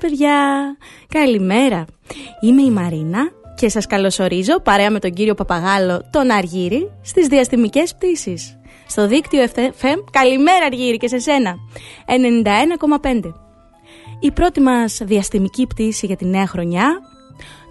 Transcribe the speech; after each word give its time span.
Παιδιά, 0.00 0.36
καλημέρα. 1.08 1.84
Είμαι 2.40 2.62
η 2.62 2.70
Μαρίνα 2.70 3.30
και 3.54 3.68
σας 3.68 3.86
καλωσορίζω 3.86 4.60
παρέα 4.60 4.90
με 4.90 4.98
τον 4.98 5.12
κύριο 5.12 5.34
Παπαγάλο, 5.34 6.08
τον 6.10 6.30
Αργύρη, 6.30 6.90
στις 7.02 7.26
διαστημικές 7.26 7.94
πτήσεις. 7.94 8.58
Στο 8.88 9.06
δίκτυο 9.06 9.44
FM, 9.54 9.96
καλημέρα 10.10 10.64
Αργύρη 10.66 10.96
και 10.96 11.08
σε 11.08 11.18
σένα, 11.18 11.56
91,5. 12.06 13.34
Η 14.20 14.30
πρώτη 14.30 14.60
μας 14.60 15.00
διαστημική 15.02 15.66
πτήση 15.66 16.06
για 16.06 16.16
τη 16.16 16.26
νέα 16.26 16.46
χρονιά. 16.46 17.00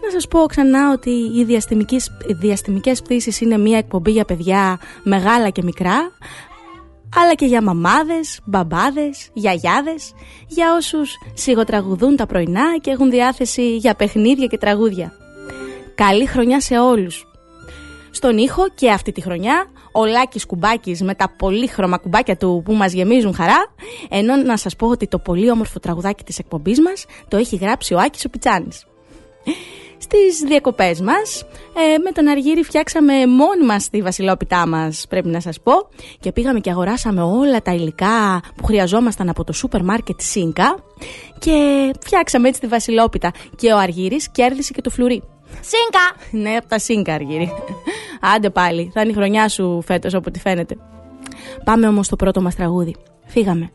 Να 0.03 0.11
σας 0.11 0.27
πω 0.27 0.39
ξανά 0.39 0.91
ότι 0.91 1.09
οι 1.09 1.43
διαστημικές, 1.43 2.07
οι 2.27 2.33
διαστημικές 2.33 3.01
πτήσεις 3.01 3.41
είναι 3.41 3.57
μια 3.57 3.77
εκπομπή 3.77 4.11
για 4.11 4.25
παιδιά 4.25 4.79
μεγάλα 5.03 5.49
και 5.49 5.63
μικρά 5.63 6.11
αλλά 7.15 7.33
και 7.35 7.45
για 7.45 7.61
μαμάδες, 7.61 8.39
μπαμπάδες, 8.45 9.29
γιαγιάδες, 9.33 10.13
για 10.47 10.75
όσους 10.75 11.13
σιγοτραγουδούν 11.33 12.15
τα 12.15 12.25
πρωινά 12.25 12.77
και 12.81 12.91
έχουν 12.91 13.09
διάθεση 13.09 13.77
για 13.77 13.95
παιχνίδια 13.95 14.47
και 14.47 14.57
τραγούδια. 14.57 15.13
Καλή 15.95 16.25
χρονιά 16.25 16.61
σε 16.61 16.79
όλους. 16.79 17.27
Στον 18.11 18.37
ήχο 18.37 18.69
και 18.75 18.91
αυτή 18.91 19.11
τη 19.11 19.21
χρονιά, 19.21 19.65
ο 19.91 20.05
Λάκης 20.05 20.45
Κουμπάκης 20.45 21.01
με 21.01 21.15
τα 21.15 21.33
πολύχρωμα 21.37 21.97
κουμπάκια 21.97 22.37
του 22.37 22.61
που 22.65 22.73
μας 22.73 22.93
γεμίζουν 22.93 23.33
χαρά, 23.33 23.73
ενώ 24.09 24.35
να 24.35 24.57
σας 24.57 24.75
πω 24.75 24.87
ότι 24.87 25.07
το 25.07 25.19
πολύ 25.19 25.51
όμορφο 25.51 25.79
τραγουδάκι 25.79 26.23
της 26.23 26.39
εκπομπής 26.39 26.81
μας 26.81 27.05
το 27.27 27.37
έχει 27.37 27.55
γράψει 27.55 27.93
ο 27.93 27.99
Άκης 27.99 28.25
ο 28.25 28.29
Πιτσάνης. 28.29 28.85
Στις 30.01 30.39
διακοπές 30.47 31.01
μας 31.01 31.45
ε, 31.73 31.97
με 31.97 32.11
τον 32.11 32.27
Αργύρι 32.27 32.63
φτιάξαμε 32.63 33.27
μόνοι 33.27 33.65
μας 33.65 33.89
τη 33.89 34.01
βασιλόπιτά 34.01 34.67
μας 34.67 35.05
πρέπει 35.09 35.27
να 35.27 35.39
σας 35.39 35.59
πω 35.61 35.71
και 36.19 36.31
πήγαμε 36.31 36.59
και 36.59 36.69
αγοράσαμε 36.69 37.21
όλα 37.21 37.61
τα 37.61 37.73
υλικά 37.73 38.41
που 38.55 38.65
χρειαζόμασταν 38.65 39.29
από 39.29 39.43
το 39.43 39.53
σούπερ 39.53 39.83
μάρκετ 39.83 40.19
Σίνκα 40.21 40.75
και 41.39 41.89
φτιάξαμε 41.99 42.47
έτσι 42.47 42.61
τη 42.61 42.67
βασιλόπιτα 42.67 43.31
και 43.55 43.71
ο 43.71 43.77
Αργύρης 43.77 44.29
κέρδισε 44.29 44.73
και 44.73 44.81
το 44.81 44.89
φλουρί. 44.89 45.23
Σίνκα! 45.61 46.39
Ναι, 46.49 46.55
από 46.57 46.67
τα 46.67 46.79
Σίνκα 46.79 47.13
Αργύρι. 47.13 47.51
Άντε 48.35 48.49
πάλι, 48.49 48.91
θα 48.93 49.01
είναι 49.01 49.11
η 49.11 49.13
χρονιά 49.13 49.47
σου 49.47 49.81
φέτος 49.85 50.13
από 50.13 50.25
ό,τι 50.27 50.39
φαίνεται. 50.39 50.77
Πάμε 51.63 51.87
όμως 51.87 52.05
στο 52.05 52.15
πρώτο 52.15 52.41
μας 52.41 52.55
τραγούδι. 52.55 52.95
Φύγαμε. 53.25 53.71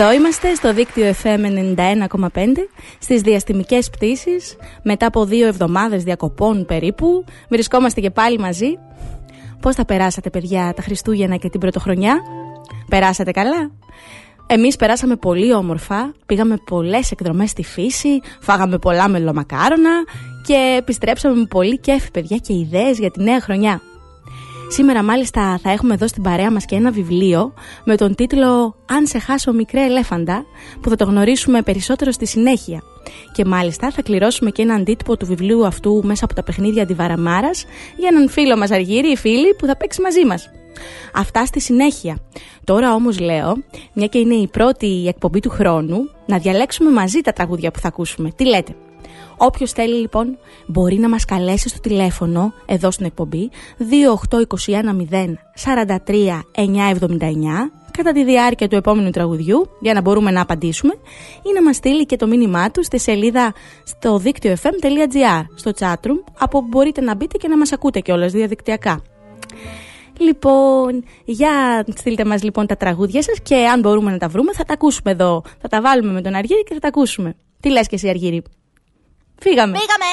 Εδώ 0.00 0.12
είμαστε 0.12 0.54
στο 0.54 0.72
δίκτυο 0.72 1.14
FM 1.22 1.40
91,5 1.76 2.16
στις 2.98 3.20
διαστημικές 3.20 3.90
πτήσεις 3.90 4.56
μετά 4.82 5.06
από 5.06 5.24
δύο 5.24 5.46
εβδομάδες 5.46 6.02
διακοπών 6.02 6.64
περίπου 6.66 7.24
βρισκόμαστε 7.48 8.00
και 8.00 8.10
πάλι 8.10 8.38
μαζί 8.38 8.66
Πώς 9.60 9.74
θα 9.74 9.84
περάσατε 9.84 10.30
παιδιά 10.30 10.72
τα 10.76 10.82
Χριστούγεννα 10.82 11.36
και 11.36 11.48
την 11.48 11.60
Πρωτοχρονιά; 11.60 12.20
Περάσατε 12.88 13.30
καλά; 13.30 13.70
Εμείς 14.46 14.76
περάσαμε 14.76 15.16
πολύ 15.16 15.54
όμορφα, 15.54 16.14
πήγαμε 16.26 16.56
πολλές 16.66 17.10
εκδρομές 17.10 17.50
στη 17.50 17.64
φύση, 17.64 18.20
φάγαμε 18.40 18.78
πολλά 18.78 19.08
μελομακάρονα 19.08 20.04
και 20.46 20.76
επιστρέψαμε 20.78 21.34
με 21.34 21.46
πολύ 21.46 21.78
κέφι 21.78 22.10
παιδιά 22.10 22.36
και 22.36 22.52
ιδέες 22.52 22.98
για 22.98 23.10
τη 23.10 23.22
νέα 23.22 23.40
χρονιά. 23.40 23.80
Σήμερα 24.72 25.02
μάλιστα 25.02 25.58
θα 25.62 25.70
έχουμε 25.70 25.94
εδώ 25.94 26.06
στην 26.06 26.22
παρέα 26.22 26.50
μας 26.50 26.64
και 26.64 26.74
ένα 26.74 26.90
βιβλίο 26.90 27.52
με 27.84 27.96
τον 27.96 28.14
τίτλο 28.14 28.76
«Αν 28.86 29.06
σε 29.06 29.18
χάσω 29.18 29.52
μικρέ 29.52 29.84
ελέφαντα» 29.84 30.44
που 30.80 30.88
θα 30.88 30.96
το 30.96 31.04
γνωρίσουμε 31.04 31.62
περισσότερο 31.62 32.10
στη 32.10 32.26
συνέχεια. 32.26 32.82
Και 33.32 33.44
μάλιστα 33.44 33.90
θα 33.90 34.02
κληρώσουμε 34.02 34.50
και 34.50 34.62
ένα 34.62 34.74
αντίτυπο 34.74 35.16
του 35.16 35.26
βιβλίου 35.26 35.66
αυτού 35.66 36.00
μέσα 36.04 36.24
από 36.24 36.34
τα 36.34 36.42
παιχνίδια 36.42 36.82
Αντιβαραμάρας 36.82 37.64
για 37.96 38.08
έναν 38.12 38.28
φίλο 38.28 38.56
μας 38.56 38.70
Αργύρι 38.70 39.10
ή 39.10 39.16
φίλη 39.16 39.54
που 39.54 39.66
θα 39.66 39.76
παίξει 39.76 40.00
μαζί 40.00 40.24
μας. 40.26 40.50
Αυτά 41.14 41.46
στη 41.46 41.60
συνέχεια. 41.60 42.18
Τώρα 42.64 42.94
όμως 42.94 43.18
λέω, 43.18 43.56
μια 43.92 44.06
και 44.06 44.18
είναι 44.18 44.34
η 44.34 44.48
πρώτη 44.48 45.06
εκπομπή 45.08 45.40
του 45.40 45.50
χρόνου, 45.50 45.98
να 46.26 46.38
διαλέξουμε 46.38 46.90
μαζί 46.90 47.20
τα 47.20 47.32
τραγούδια 47.32 47.70
που 47.70 47.78
θα 47.78 47.88
ακούσουμε. 47.88 48.30
Τι 48.36 48.46
λέτε; 48.46 48.74
Όποιος 49.42 49.72
θέλει 49.72 49.94
λοιπόν 49.94 50.38
μπορεί 50.66 50.96
να 50.96 51.08
μας 51.08 51.24
καλέσει 51.24 51.68
στο 51.68 51.80
τηλέφωνο 51.80 52.52
εδώ 52.66 52.90
στην 52.90 53.06
εκπομπή 53.06 53.50
28210 54.30 55.34
43 55.64 56.40
979 56.54 57.20
κατά 57.90 58.12
τη 58.12 58.24
διάρκεια 58.24 58.68
του 58.68 58.76
επόμενου 58.76 59.10
τραγουδιού 59.10 59.70
για 59.80 59.94
να 59.94 60.00
μπορούμε 60.00 60.30
να 60.30 60.40
απαντήσουμε 60.40 60.92
ή 61.42 61.52
να 61.54 61.62
μας 61.62 61.76
στείλει 61.76 62.06
και 62.06 62.16
το 62.16 62.26
μήνυμά 62.26 62.70
του 62.70 62.84
στη 62.84 62.98
σελίδα 62.98 63.54
στο 63.84 64.18
δίκτυο 64.18 64.56
fm.gr 64.62 65.44
στο 65.54 65.70
chatroom 65.78 66.22
από 66.38 66.58
όπου 66.58 66.66
μπορείτε 66.68 67.00
να 67.00 67.14
μπείτε 67.14 67.36
και 67.36 67.48
να 67.48 67.58
μας 67.58 67.72
ακούτε 67.72 68.00
κιόλας 68.00 68.32
διαδικτυακά. 68.32 69.02
Λοιπόν, 70.18 71.04
για 71.24 71.84
στείλτε 71.94 72.24
μας 72.24 72.42
λοιπόν 72.42 72.66
τα 72.66 72.76
τραγούδια 72.76 73.22
σας 73.22 73.40
και 73.42 73.56
αν 73.56 73.80
μπορούμε 73.80 74.10
να 74.10 74.18
τα 74.18 74.28
βρούμε 74.28 74.52
θα 74.52 74.64
τα 74.64 74.72
ακούσουμε 74.72 75.10
εδώ. 75.10 75.42
Θα 75.60 75.68
τα 75.68 75.80
βάλουμε 75.80 76.12
με 76.12 76.20
τον 76.20 76.34
Αργύρι 76.34 76.62
και 76.62 76.74
θα 76.74 76.80
τα 76.80 76.88
ακούσουμε. 76.88 77.34
Τι 77.60 77.70
λες 77.70 77.86
και 77.86 77.94
εσύ 77.94 78.08
Αργύρι; 78.08 78.42
Φύγαμε. 79.42 79.78
Πήγαμε! 79.78 80.12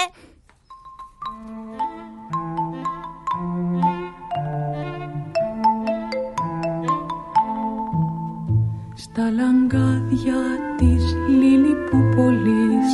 Στα 8.96 9.22
λαγκάδια 9.22 10.42
της 10.78 11.04
Λιλιπούπολης 11.40 12.90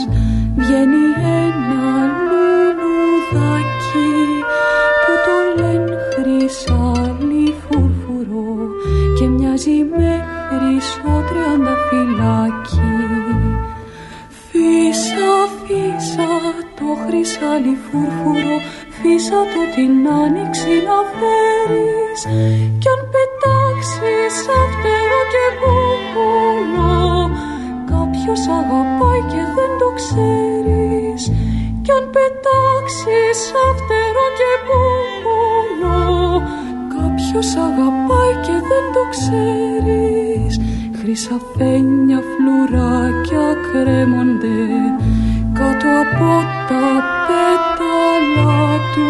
βγαίνει 0.55 1.05
ένα 1.41 2.05
λουλουδάκι 2.67 4.11
που 5.03 5.13
το 5.25 5.63
λένε 5.63 5.97
χρυσάλι 6.13 7.55
φουρφουρό 7.61 8.67
και 9.19 9.27
μοιάζει 9.27 9.83
με 9.83 10.25
χρυσό 10.49 11.23
τριανταφυλάκι. 11.29 11.82
Φύσα, 15.73 15.91
φύσα 15.99 16.27
το 16.77 16.89
χρυσάλι 17.03 17.75
φουρφουρό 17.85 18.57
Φύσα 18.97 19.41
το 19.53 19.61
την 19.75 19.95
άνοιξη 20.21 20.73
να 20.87 20.99
φέρεις. 21.15 22.19
Κι 22.81 22.89
αν 22.93 23.01
πετάξεις 23.13 24.35
αυτερό 24.61 25.21
και 25.33 25.45
μπουμπουλό 25.57 27.05
Κάποιος 27.91 28.41
αγαπάει 28.59 29.23
και 29.31 29.43
δεν 29.55 29.71
το 29.81 29.89
ξέρεις. 29.99 31.21
Κι 31.83 31.91
αν 31.97 32.05
πετάξεις 32.13 33.39
αυτερό 33.67 34.27
και 34.39 34.51
μπουμπουλό 34.63 36.01
Κάποιος 36.95 37.49
αγαπάει 37.67 38.35
και 38.45 38.57
δεν 38.69 38.85
το 38.95 39.03
ξέρεις. 39.13 40.53
Χρυσαφένια 40.99 42.19
φλουράκια 42.31 43.47
κρέμονται 43.65 44.61
κάτω 45.63 45.87
από 46.03 46.31
τα 46.69 46.87
πέταλα 47.27 48.79
του 48.93 49.09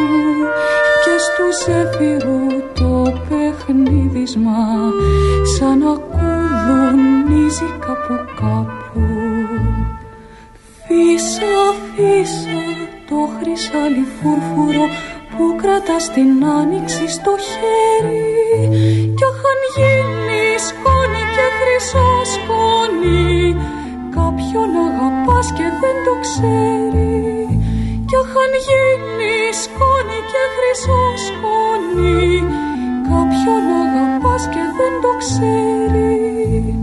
και 1.03 1.15
στους 1.25 1.55
ζέφυρου 1.65 2.45
το 2.73 3.13
παιχνίδισμα. 3.29 4.61
Σαν 5.53 5.77
να 5.77 5.93
κουδουνίζει 6.09 7.69
κάπου 7.85 8.15
κάπου. 8.39 9.01
Φύσα, 10.85 11.55
φύσα 11.93 12.61
το 13.09 13.19
χρυσάλι 13.35 14.05
φουρφουρό 14.15 14.85
που 15.31 15.43
κρατά 15.61 15.97
την 16.13 16.45
άνοιξη 16.59 17.07
στο 17.07 17.33
χέρι. 17.49 18.23
Κι 19.17 19.25
αχαν 19.29 19.59
γίνει 19.75 20.43
σκόνη 20.67 21.23
και 21.35 21.45
χρυσό 21.57 22.12
αγαπάς 25.43 25.51
και 25.51 25.69
δεν 25.81 25.95
το 26.05 26.13
ξέρει. 26.21 27.47
Κι 28.07 28.15
αχαν 28.15 28.53
γίνει 28.67 29.35
σκόνη 29.61 30.19
και 30.31 30.43
χρυσό 30.53 31.03
σκόνη 31.25 32.43
κάποιον 33.09 33.65
αγαπάς 33.83 34.47
και 34.47 34.63
δεν 34.77 34.93
το 35.01 35.11
ξέρει 35.17 36.82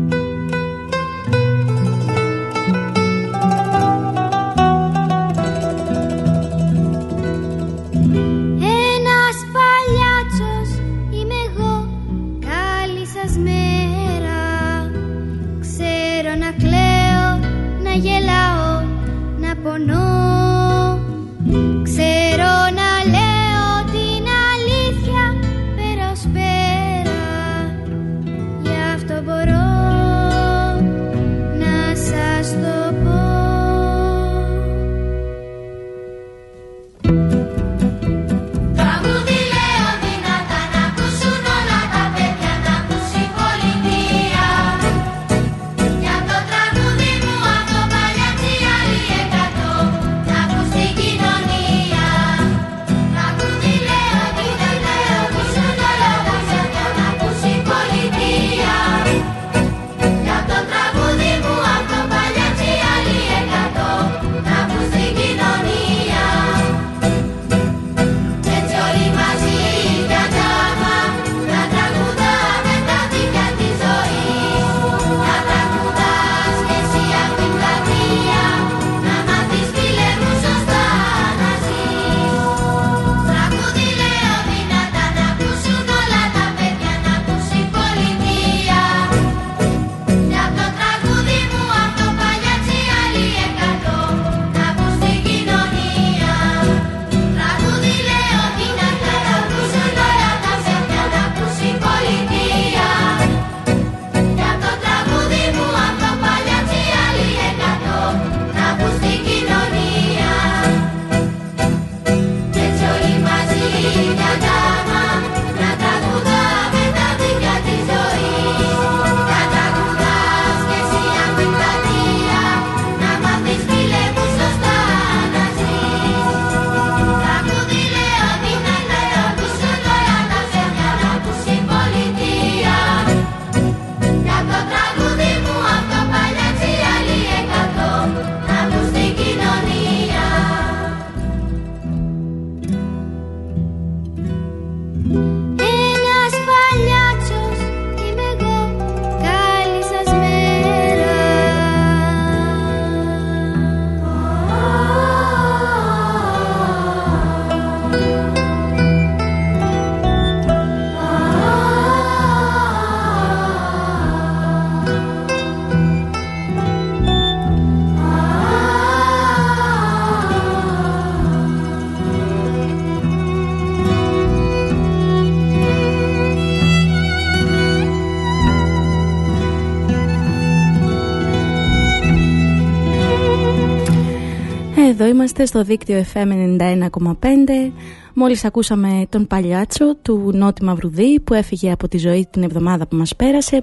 Εδώ 185.41 185.59
είμαστε 185.59 185.81
στο 185.85 186.03
δίκτυο 186.03 186.05
FM 186.13 186.59
91,5. 187.01 187.71
Μόλις 188.13 188.45
ακούσαμε 188.45 189.05
τον 189.09 189.27
Παλιάτσο 189.27 189.95
του 189.95 190.31
Νότι 190.33 190.63
Μαυρουδή 190.63 191.19
που 191.19 191.33
έφυγε 191.33 191.71
από 191.71 191.87
τη 191.87 191.97
ζωή 191.97 192.27
την 192.31 192.43
εβδομάδα 192.43 192.87
που 192.87 192.95
μας 192.95 193.15
πέρασε. 193.15 193.59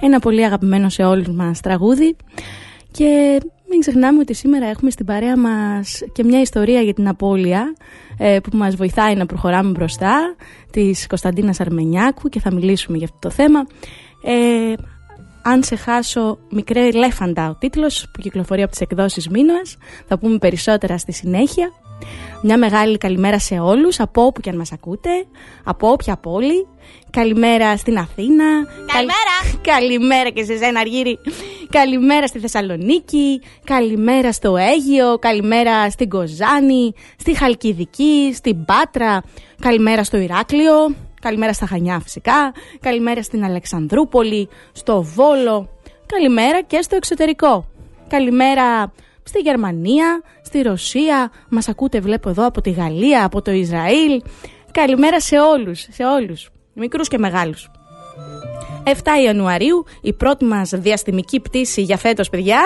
Ένα 0.00 0.18
πολύ 0.18 0.44
αγαπημένο 0.44 0.88
σε 0.88 1.02
όλους 1.02 1.28
μας 1.28 1.60
τραγούδι. 1.60 2.16
Και 2.90 3.40
μην 3.70 3.80
ξεχνάμε 3.80 4.18
ότι 4.18 4.34
σήμερα 4.34 4.66
έχουμε 4.66 4.90
στην 4.90 5.06
παρέα 5.06 5.38
μας 5.38 6.02
και 6.12 6.24
μια 6.24 6.40
ιστορία 6.40 6.80
για 6.80 6.94
την 6.94 7.08
απώλεια 7.08 7.74
ε, 8.18 8.38
που 8.42 8.56
μας 8.56 8.74
βοηθάει 8.76 9.14
να 9.14 9.26
προχωράμε 9.26 9.70
μπροστά 9.70 10.34
της 10.70 11.06
Κωνσταντίνας 11.06 11.60
Αρμενιάκου 11.60 12.28
και 12.28 12.40
θα 12.40 12.52
μιλήσουμε 12.52 12.96
για 12.96 13.06
αυτό 13.06 13.28
το 13.28 13.34
θέμα. 13.34 13.66
Ε, 14.22 14.72
αν 15.50 15.62
σε 15.62 15.76
χάσω 15.76 16.38
μικρέ 16.50 16.86
ελέφαντα 16.86 17.48
ο 17.48 17.54
τίτλος 17.54 18.08
που 18.12 18.20
κυκλοφορεί 18.20 18.62
από 18.62 18.70
τις 18.70 18.80
εκδόσεις 18.80 19.28
Μήνωας. 19.28 19.76
Θα 20.06 20.18
πούμε 20.18 20.38
περισσότερα 20.38 20.98
στη 20.98 21.12
συνέχεια. 21.12 21.70
Μια 22.42 22.58
μεγάλη 22.58 22.98
καλημέρα 22.98 23.38
σε 23.38 23.58
όλους, 23.58 24.00
από 24.00 24.22
όπου 24.22 24.40
και 24.40 24.50
αν 24.50 24.56
μας 24.56 24.72
ακούτε, 24.72 25.10
από 25.64 25.90
όποια 25.90 26.16
πόλη. 26.16 26.66
Καλημέρα 27.10 27.76
στην 27.76 27.98
Αθήνα. 27.98 28.44
Καλημέρα. 28.92 29.36
καλημέρα 29.74 30.30
και 30.30 30.44
σε 30.44 30.56
σένα 30.56 30.80
Αργύρι. 30.80 31.18
Καλημέρα 31.70 32.26
στη 32.26 32.38
Θεσσαλονίκη. 32.38 33.40
Καλημέρα 33.64 34.32
στο 34.32 34.56
Αίγιο. 34.56 35.18
Καλημέρα 35.18 35.90
στην 35.90 36.08
Κοζάνη. 36.08 36.92
Στη 37.18 37.36
Χαλκιδική. 37.36 38.32
Στην 38.34 38.64
Πάτρα. 38.64 39.22
Καλημέρα 39.60 40.04
στο 40.04 40.16
Ηράκλειο. 40.16 41.07
Καλημέρα 41.20 41.52
στα 41.52 41.66
Χανιά 41.66 42.00
φυσικά. 42.00 42.52
Καλημέρα 42.80 43.22
στην 43.22 43.44
Αλεξανδρούπολη, 43.44 44.48
στο 44.72 45.02
Βόλο. 45.02 45.68
Καλημέρα 46.06 46.62
και 46.62 46.82
στο 46.82 46.96
εξωτερικό. 46.96 47.68
Καλημέρα 48.08 48.92
στη 49.22 49.40
Γερμανία, 49.40 50.22
στη 50.42 50.62
Ρωσία. 50.62 51.30
Μας 51.48 51.68
ακούτε 51.68 52.00
βλέπω 52.00 52.28
εδώ 52.28 52.46
από 52.46 52.60
τη 52.60 52.70
Γαλλία, 52.70 53.24
από 53.24 53.42
το 53.42 53.50
Ισραήλ. 53.50 54.22
Καλημέρα 54.72 55.20
σε 55.20 55.38
όλους, 55.38 55.86
σε 55.90 56.04
όλους, 56.04 56.50
μικρούς 56.74 57.08
και 57.08 57.18
μεγάλους. 57.18 57.70
7 58.84 58.92
Ιανουαρίου 59.24 59.84
η 60.02 60.12
πρώτη 60.12 60.44
μας 60.44 60.70
διαστημική 60.74 61.40
πτήση 61.40 61.82
για 61.82 61.96
φέτος 61.96 62.28
παιδιά 62.28 62.60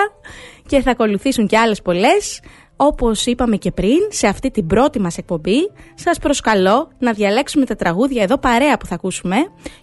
και 0.67 0.81
θα 0.81 0.91
ακολουθήσουν 0.91 1.47
και 1.47 1.57
άλλες 1.57 1.81
πολλές. 1.81 2.41
Όπως 2.75 3.25
είπαμε 3.25 3.57
και 3.57 3.71
πριν, 3.71 3.99
σε 4.09 4.27
αυτή 4.27 4.51
την 4.51 4.67
πρώτη 4.67 4.99
μας 4.99 5.17
εκπομπή, 5.17 5.71
σας 5.95 6.19
προσκαλώ 6.19 6.91
να 6.99 7.11
διαλέξουμε 7.11 7.65
τα 7.65 7.75
τραγούδια 7.75 8.23
εδώ 8.23 8.37
παρέα 8.37 8.77
που 8.77 8.85
θα 8.85 8.95
ακούσουμε 8.95 9.35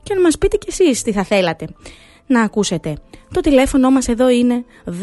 και 0.02 0.14
να 0.14 0.20
μας 0.20 0.38
πείτε 0.38 0.56
κι 0.56 0.66
εσείς 0.68 1.02
τι 1.02 1.12
θα 1.12 1.22
θέλατε 1.22 1.66
να 2.30 2.42
ακούσετε. 2.42 2.96
Το 3.34 3.40
τηλέφωνο 3.40 3.90
μας 3.90 4.08
εδώ 4.08 4.28
είναι 4.28 4.64
28210 4.86 4.94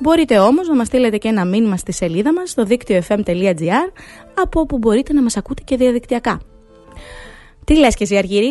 Μπορείτε 0.00 0.38
όμως 0.38 0.68
να 0.68 0.74
μας 0.74 0.86
στείλετε 0.86 1.18
και 1.18 1.28
ένα 1.28 1.44
μήνυμα 1.44 1.76
στη 1.76 1.92
σελίδα 1.92 2.32
μας 2.32 2.50
στο 2.50 2.64
δίκτυο 2.64 3.02
fm.gr 3.08 3.92
από 4.34 4.60
όπου 4.60 4.78
μπορείτε 4.78 5.12
να 5.12 5.22
μας 5.22 5.36
ακούτε 5.36 5.62
και 5.64 5.76
διαδικτυακά. 5.76 6.40
Τι 7.64 7.76
λες 7.76 7.94
και 7.94 8.04
εσύ 8.04 8.16
Αργύρι; 8.16 8.46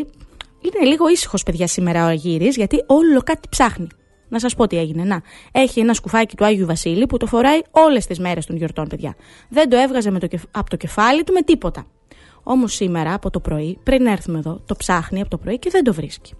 Είναι 0.62 0.86
λίγο 0.86 1.10
ήσυχος 1.10 1.44
παιδιά 1.44 1.68
σήμερα 1.68 2.04
ο 2.04 2.08
Αργύρης 2.08 2.56
γιατί 2.56 2.84
όλο 2.86 3.22
κάτι 3.24 3.48
ψάχνει. 3.50 3.88
Να 4.30 4.40
σας 4.40 4.56
πω 4.56 4.68
τι 4.68 4.78
έγινε. 4.78 5.04
Να, 5.04 5.22
έχει 5.52 5.80
ένα 5.80 5.94
σκουφάκι 5.94 6.36
του 6.36 6.46
Άγιου 6.46 6.66
Βασίλη 6.66 7.06
που 7.06 7.18
το 7.18 7.26
φοράει 7.26 7.60
όλες 7.72 8.06
τις 8.06 8.20
μέρες 8.20 8.46
των 8.46 8.56
γιορτών, 8.56 8.88
παιδιά. 8.88 9.16
Δεν 9.50 9.70
το 9.70 9.78
έβγαζε 9.78 10.12
με 10.12 10.20
το 10.20 10.28
από 10.52 10.70
το 10.70 10.76
κεφάλι 10.76 11.24
του 11.24 11.34
με 11.34 11.42
τίποτα. 11.42 11.86
Όμως 12.44 12.74
σήμερα 12.74 13.14
από 13.14 13.30
το 13.30 13.40
πρωί, 13.40 13.80
πριν 13.84 14.06
έρθουμε 14.06 14.38
εδώ, 14.38 14.62
το 14.66 14.76
ψάχνει 14.76 15.22
από 15.22 15.30
το 15.30 15.38
πρωί 15.38 15.60
και 15.60 15.70
δεν 15.70 15.84
το 15.84 15.94
βρίσκει. 15.94 16.34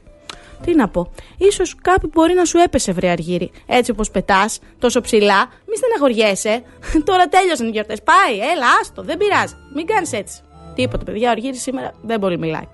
Τι 0.66 0.76
να 0.76 0.90
πω, 0.90 1.12
ίσως 1.38 1.76
κάπου 1.82 2.10
μπορεί 2.14 2.34
να 2.34 2.46
σου 2.46 2.58
έπεσε 2.58 2.92
βρε 2.92 3.10
αργύρι. 3.10 3.52
Έτσι 3.66 3.92
όπως 3.92 4.12
πετάς, 4.12 4.60
τόσο 4.80 5.02
ψηλά, 5.02 5.46
μη 5.68 5.76
στεναχωριέσαι. 5.76 6.64
Τώρα 7.10 7.28
τέλειωσαν 7.28 7.68
οι 7.68 7.70
γιορτές. 7.70 8.02
Πάει, 8.04 8.38
έλα, 8.38 8.66
άστο, 8.82 9.02
δεν 9.02 9.18
πειράζει. 9.18 9.54
Μην 9.76 9.86
κάνεις 9.86 10.14
έτσι. 10.14 10.42
Τίποτα, 10.76 11.04
παιδιά, 11.04 11.28
ο 11.28 11.32
Αργύρι 11.32 11.56
σήμερα 11.56 11.94
δεν 12.02 12.20
πολύ 12.20 12.38
μιλάει. 12.38 12.68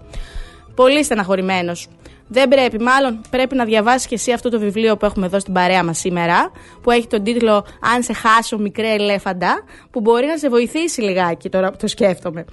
Πολύ 0.76 1.04
στεναχωρημένος. 1.04 1.88
Δεν 2.28 2.48
πρέπει, 2.48 2.80
μάλλον 2.80 3.22
πρέπει 3.30 3.56
να 3.56 3.66
διαβάσεις 3.66 4.08
και 4.08 4.16
εσύ 4.16 4.32
αυτό 4.32 4.50
το 4.50 4.60
βιβλίο 4.60 4.98
που 4.98 5.06
έχουμε 5.06 5.26
εδώ 5.26 5.40
στην 5.40 5.54
παρέα 5.54 5.84
μας 5.84 5.98
σήμερα, 5.98 6.52
που 6.82 6.92
έχει 6.92 7.08
τον 7.08 7.24
τίτλο 7.24 7.66
Αν 7.96 8.04
σε 8.04 8.14
χάσω, 8.14 8.58
μικρέ 8.58 8.94
ελέφαντα, 8.94 9.64
που 9.92 10.00
μπορεί 10.02 10.26
να 10.26 10.38
σε 10.38 10.50
βοηθήσει 10.50 11.02
λιγάκι 11.02 11.50
τώρα 11.50 11.72
που 11.72 11.78
το 11.78 11.88
σκέφτομαι. 11.88 12.46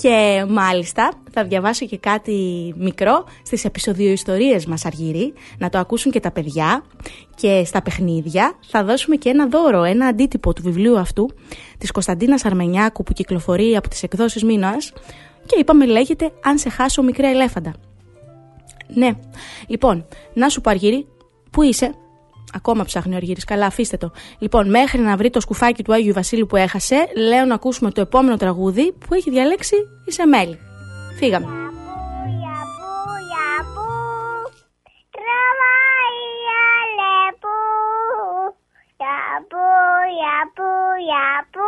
Και 0.00 0.44
μάλιστα 0.48 1.12
θα 1.30 1.44
διαβάσω 1.44 1.86
και 1.86 1.98
κάτι 1.98 2.34
μικρό 2.76 3.24
στις 3.42 3.64
επεισοδιοϊστορίες 3.64 4.66
μας 4.66 4.84
Αργύρι, 4.84 5.32
να 5.58 5.68
το 5.68 5.78
ακούσουν 5.78 6.12
και 6.12 6.20
τα 6.20 6.30
παιδιά 6.30 6.84
και 7.34 7.62
στα 7.64 7.82
παιχνίδια 7.82 8.54
θα 8.66 8.84
δώσουμε 8.84 9.16
και 9.16 9.28
ένα 9.28 9.46
δώρο, 9.46 9.82
ένα 9.82 10.06
αντίτυπο 10.06 10.52
του 10.52 10.62
βιβλίου 10.62 10.98
αυτού 10.98 11.30
της 11.78 11.90
Κωνσταντίνας 11.90 12.44
Αρμενιάκου 12.44 13.02
που 13.02 13.12
κυκλοφορεί 13.12 13.76
από 13.76 13.88
τις 13.88 14.02
εκδόσεις 14.02 14.44
Μήνας 14.44 14.92
και 15.46 15.56
είπαμε 15.58 15.86
λέγεται 15.86 16.30
Αν 16.44 16.58
σε 16.58 16.68
χάσω 16.68 17.02
μικρά 17.02 17.28
ελέφαντα. 17.28 17.74
Ναι. 18.88 19.10
Λοιπόν, 19.66 20.06
να 20.34 20.48
σου 20.48 20.60
πω 20.60 20.70
Αργύρι, 20.70 21.06
πού 21.50 21.62
είσαι; 21.62 21.94
Ακόμα 22.54 22.84
ψάχνει 22.84 23.14
ο 23.14 23.16
Αργύρης, 23.16 23.44
καλά 23.44 23.66
αφήστε 23.66 23.96
το. 23.96 24.12
Λοιπόν, 24.38 24.70
μέχρι 24.70 25.00
να 25.00 25.16
βρει 25.16 25.30
το 25.30 25.40
σκουφάκι 25.40 25.82
του 25.82 25.92
Άγιου 25.92 26.12
Βασίλου 26.12 26.46
που 26.46 26.56
έχασε, 26.56 27.06
λέω 27.16 27.44
να 27.44 27.54
ακούσουμε 27.54 27.90
το 27.90 28.00
επόμενο 28.00 28.36
τραγούδι 28.36 28.92
που 28.92 29.14
έχει 29.14 29.30
διαλέξει 29.30 29.74
η 30.06 30.12
Σεμέλη. 30.12 30.58
Φύγαμε. 31.18 31.46
Για 38.98 39.46
πού, 39.48 39.56
για 40.18 41.48
πού, 41.52 41.60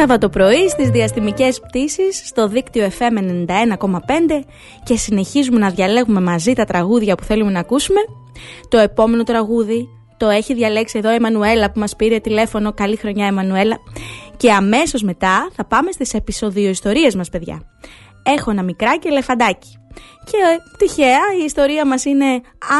Σάββατο 0.00 0.28
πρωί 0.28 0.68
στις 0.68 0.88
διαστημικές 0.88 1.60
πτήσεις 1.60 2.22
στο 2.24 2.48
δίκτυο 2.48 2.90
FM 2.98 3.18
91,5 3.46 3.88
και 4.82 4.96
συνεχίζουμε 4.96 5.58
να 5.58 5.70
διαλέγουμε 5.70 6.20
μαζί 6.20 6.52
τα 6.52 6.64
τραγούδια 6.64 7.14
που 7.14 7.24
θέλουμε 7.24 7.50
να 7.50 7.60
ακούσουμε. 7.60 8.00
Το 8.68 8.78
επόμενο 8.78 9.22
τραγούδι 9.22 9.88
το 10.16 10.28
έχει 10.28 10.54
διαλέξει 10.54 10.98
εδώ 10.98 11.10
η 11.10 11.14
Εμμανουέλα 11.14 11.70
που 11.70 11.78
μας 11.78 11.96
πήρε 11.96 12.18
τηλέφωνο. 12.18 12.72
Καλή 12.72 12.96
χρονιά 12.96 13.26
Εμμανουέλα. 13.26 13.76
Και 14.36 14.52
αμέσως 14.52 15.02
μετά 15.02 15.50
θα 15.52 15.64
πάμε 15.64 15.90
στις 15.90 16.14
επεισόδιο 16.14 16.68
ιστορίες 16.68 17.14
μας 17.14 17.28
παιδιά. 17.28 17.62
Έχω 18.22 18.50
ένα 18.50 18.62
μικράκι 18.62 19.08
ελεφαντάκι. 19.08 19.74
Και 20.24 20.36
ε, 20.36 20.76
τυχαία 20.78 21.20
η 21.40 21.44
ιστορία 21.44 21.86
μας 21.86 22.04
είναι 22.04 22.24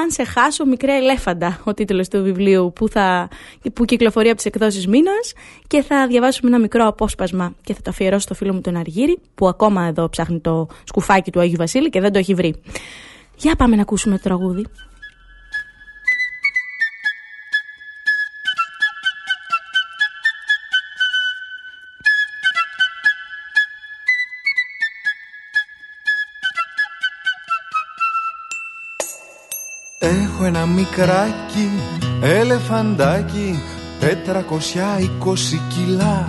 «Αν 0.00 0.10
σε 0.10 0.24
χάσω 0.24 0.66
μικρέ 0.66 0.96
ελέφαντα» 0.96 1.60
ο 1.64 1.74
τίτλος 1.74 2.08
του 2.08 2.22
βιβλίου 2.22 2.72
που, 2.74 2.88
θα, 2.88 3.28
που 3.72 3.84
κυκλοφορεί 3.84 4.26
από 4.26 4.36
τις 4.36 4.44
εκδόσεις 4.44 4.86
Μήνας 4.86 5.32
και 5.66 5.82
θα 5.82 6.06
διαβάσουμε 6.06 6.50
ένα 6.50 6.58
μικρό 6.58 6.86
απόσπασμα 6.86 7.54
και 7.62 7.74
θα 7.74 7.80
το 7.82 7.90
αφιερώσω 7.90 8.20
στο 8.20 8.34
φίλο 8.34 8.52
μου 8.52 8.60
τον 8.60 8.76
Αργύρι 8.76 9.18
που 9.34 9.48
ακόμα 9.48 9.84
εδώ 9.84 10.08
ψάχνει 10.08 10.40
το 10.40 10.66
σκουφάκι 10.84 11.30
του 11.30 11.40
Αγίου 11.40 11.56
Βασίλη 11.56 11.90
και 11.90 12.00
δεν 12.00 12.12
το 12.12 12.18
έχει 12.18 12.34
βρει. 12.34 12.62
Για 13.36 13.56
πάμε 13.56 13.76
να 13.76 13.82
ακούσουμε 13.82 14.16
το 14.16 14.22
τραγούδι. 14.22 14.66
Έχω 30.02 30.44
ένα 30.44 30.66
μικράκι 30.66 31.70
ελεφαντάκι 32.22 33.60
τετρακοσιά 34.00 34.98
είκοσι 34.98 35.60
κιλά. 35.68 36.28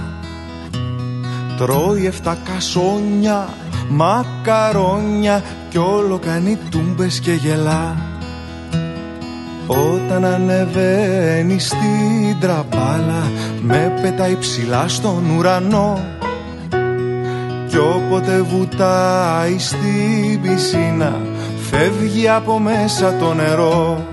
Τρώει 1.58 2.06
εφτά 2.06 2.38
κασόνια, 2.44 3.50
μακαρόνια 3.90 5.44
κι 5.70 5.78
όλο 5.78 6.20
κάνει 6.20 6.58
τούμπες 6.72 7.20
και 7.20 7.32
γελά. 7.32 7.98
Όταν 9.68 10.26
ανεβαίνει 10.26 11.60
στην 11.60 12.40
τραπάλα 12.40 13.32
με 13.62 14.00
πετάει 14.02 14.38
ψηλά 14.38 14.88
στον 14.88 15.30
ουρανό. 15.38 16.00
Κι 17.68 17.78
όποτε 17.78 18.42
βουτάει 18.42 19.60
στην 19.60 20.42
πισίνα 20.42 21.31
φεύγει 21.72 22.30
από 22.30 22.60
μέσα 22.60 23.18
το 23.18 23.34
νερό. 23.34 24.06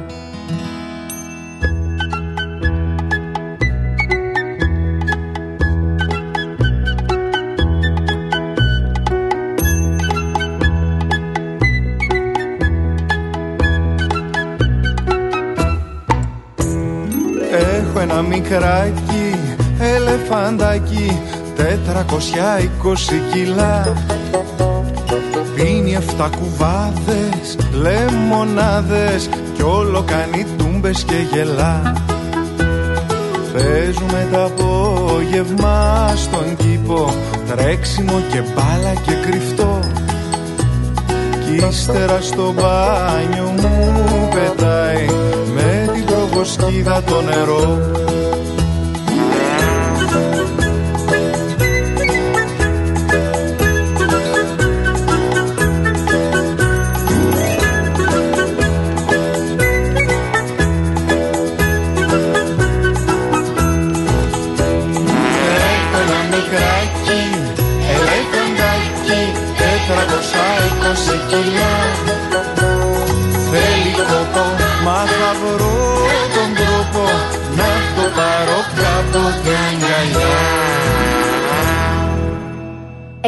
Έχω 17.53 18.01
ένα 18.01 18.23
μικράκι 18.23 19.35
ελεφαντάκι 19.81 21.21
τετρακοσιά 21.57 22.61
είκοσι 22.61 23.23
κιλά 23.33 23.95
Πίνει 25.59 25.95
εφτά 25.95 26.31
κουβάδες, 26.39 27.57
λεμονάδες 27.73 29.29
Κι 29.55 29.63
όλο 29.63 30.03
κάνει 30.07 30.47
τούμπες 30.59 31.05
και 31.05 31.15
γελά. 31.33 31.93
Παίζουμε 33.53 34.29
τα 34.33 34.45
απόγευμα 34.45 36.13
στον 36.17 36.57
κήπο 36.57 37.13
Τρέξιμο 37.49 38.23
και 38.33 38.41
μπάλα 38.41 38.95
και 38.95 39.13
κρυφτό. 39.29 39.81
Κι 41.45 41.67
ύστερα 41.71 42.21
στο 42.21 42.53
μπάνιο 42.53 43.55
μου 43.57 44.29
πετάει 44.35 45.07
Με 45.55 45.91
την 45.93 46.05
προβοσκίδα 46.05 47.03
το 47.03 47.23
νερό 47.23 48.08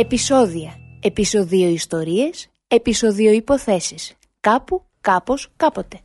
Επισόδια. 0.00 0.76
Επισοδίο 1.00 1.68
ιστορίες. 1.68 2.48
Επισοδίο 2.68 3.32
υποθέσεις. 3.32 4.14
Κάπου, 4.40 4.84
κάπως, 5.00 5.48
κάποτε. 5.56 6.00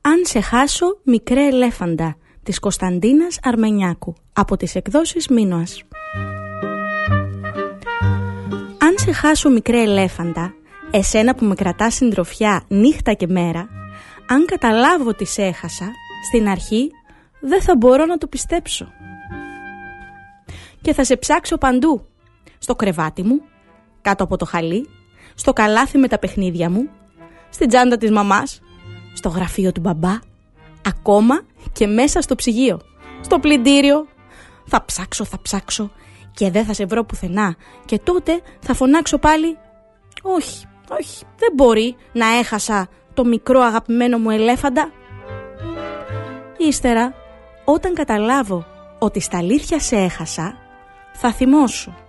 «Αν 0.00 0.22
σε 0.24 0.40
χάσω 0.40 0.86
μικρέ 1.02 1.46
ελέφαντα» 1.46 2.16
της 2.42 2.58
Κωνσταντίνας 2.58 3.38
Αρμενιάκου 3.42 4.14
από 4.32 4.56
τις 4.56 4.74
εκδόσεις 4.74 5.28
Μίνωας. 5.28 5.82
Αν 8.78 8.94
σε 8.96 9.12
χάσω 9.12 9.50
μικρέ 9.50 9.82
ελέφαντα, 9.82 10.54
εσένα 10.90 11.34
που 11.34 11.44
με 11.44 11.54
κρατάς 11.54 11.94
συντροφιά 11.94 12.64
νύχτα 12.68 13.12
και 13.12 13.26
μέρα, 13.26 13.68
αν 14.28 14.44
καταλάβω 14.46 15.08
ότι 15.08 15.24
σε 15.24 15.42
έχασα, 15.42 15.92
στην 16.30 16.48
αρχή 16.48 16.90
δεν 17.40 17.62
θα 17.62 17.76
μπορώ 17.76 18.04
να 18.06 18.18
το 18.18 18.26
πιστέψω. 18.26 18.92
Και 20.80 20.92
θα 20.92 21.04
σε 21.04 21.16
ψάξω 21.16 21.56
παντού, 21.56 22.06
στο 22.66 22.76
κρεβάτι 22.76 23.22
μου, 23.22 23.40
κάτω 24.00 24.24
από 24.24 24.36
το 24.36 24.44
χαλί, 24.44 24.88
στο 25.34 25.52
καλάθι 25.52 25.98
με 25.98 26.08
τα 26.08 26.18
παιχνίδια 26.18 26.70
μου, 26.70 26.88
στην 27.50 27.68
τσάντα 27.68 27.96
της 27.96 28.10
μαμάς, 28.10 28.60
στο 29.12 29.28
γραφείο 29.28 29.72
του 29.72 29.80
μπαμπά, 29.80 30.18
ακόμα 30.86 31.42
και 31.72 31.86
μέσα 31.86 32.20
στο 32.20 32.34
ψυγείο, 32.34 32.80
στο 33.20 33.38
πλυντήριο. 33.38 34.06
Θα 34.64 34.84
ψάξω, 34.84 35.24
θα 35.24 35.38
ψάξω 35.42 35.90
και 36.34 36.50
δεν 36.50 36.64
θα 36.64 36.72
σε 36.72 36.84
βρω 36.84 37.04
πουθενά 37.04 37.56
και 37.84 37.98
τότε 37.98 38.40
θα 38.60 38.74
φωνάξω 38.74 39.18
πάλι 39.18 39.58
«Όχι, 40.22 40.66
όχι, 40.90 41.24
δεν 41.36 41.52
μπορεί 41.54 41.96
να 42.12 42.26
έχασα 42.26 42.88
το 43.14 43.24
μικρό 43.24 43.60
αγαπημένο 43.60 44.18
μου 44.18 44.30
ελέφαντα». 44.30 44.90
Ύστερα, 46.58 47.14
όταν 47.64 47.94
καταλάβω 47.94 48.66
ότι 48.98 49.20
στα 49.20 49.38
αλήθεια 49.38 49.80
σε 49.80 49.96
έχασα, 49.96 50.56
θα 51.12 51.32
θυμώσω. 51.32 52.05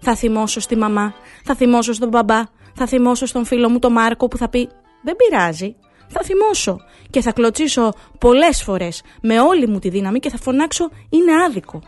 Θα 0.00 0.14
θυμώσω 0.14 0.60
στη 0.60 0.76
μαμά, 0.76 1.14
θα 1.44 1.54
θυμώσω 1.54 1.92
στον 1.92 2.08
μπαμπά, 2.08 2.42
θα 2.74 2.86
θυμώσω 2.86 3.26
στον 3.26 3.44
φίλο 3.44 3.68
μου 3.68 3.78
τον 3.78 3.92
Μάρκο 3.92 4.28
που 4.28 4.36
θα 4.36 4.48
πει 4.48 4.68
«Δεν 5.02 5.16
πειράζει, 5.16 5.76
θα 6.08 6.20
θυμώσω 6.22 6.76
και 7.10 7.20
θα 7.20 7.32
κλωτσίσω 7.32 7.92
πολλές 8.18 8.62
φορές 8.62 9.02
με 9.22 9.40
όλη 9.40 9.66
μου 9.66 9.78
τη 9.78 9.88
δύναμη 9.88 10.18
και 10.18 10.30
θα 10.30 10.38
φωνάξω 10.38 10.90
«Είναι 11.08 11.42
άδικο». 11.46 11.80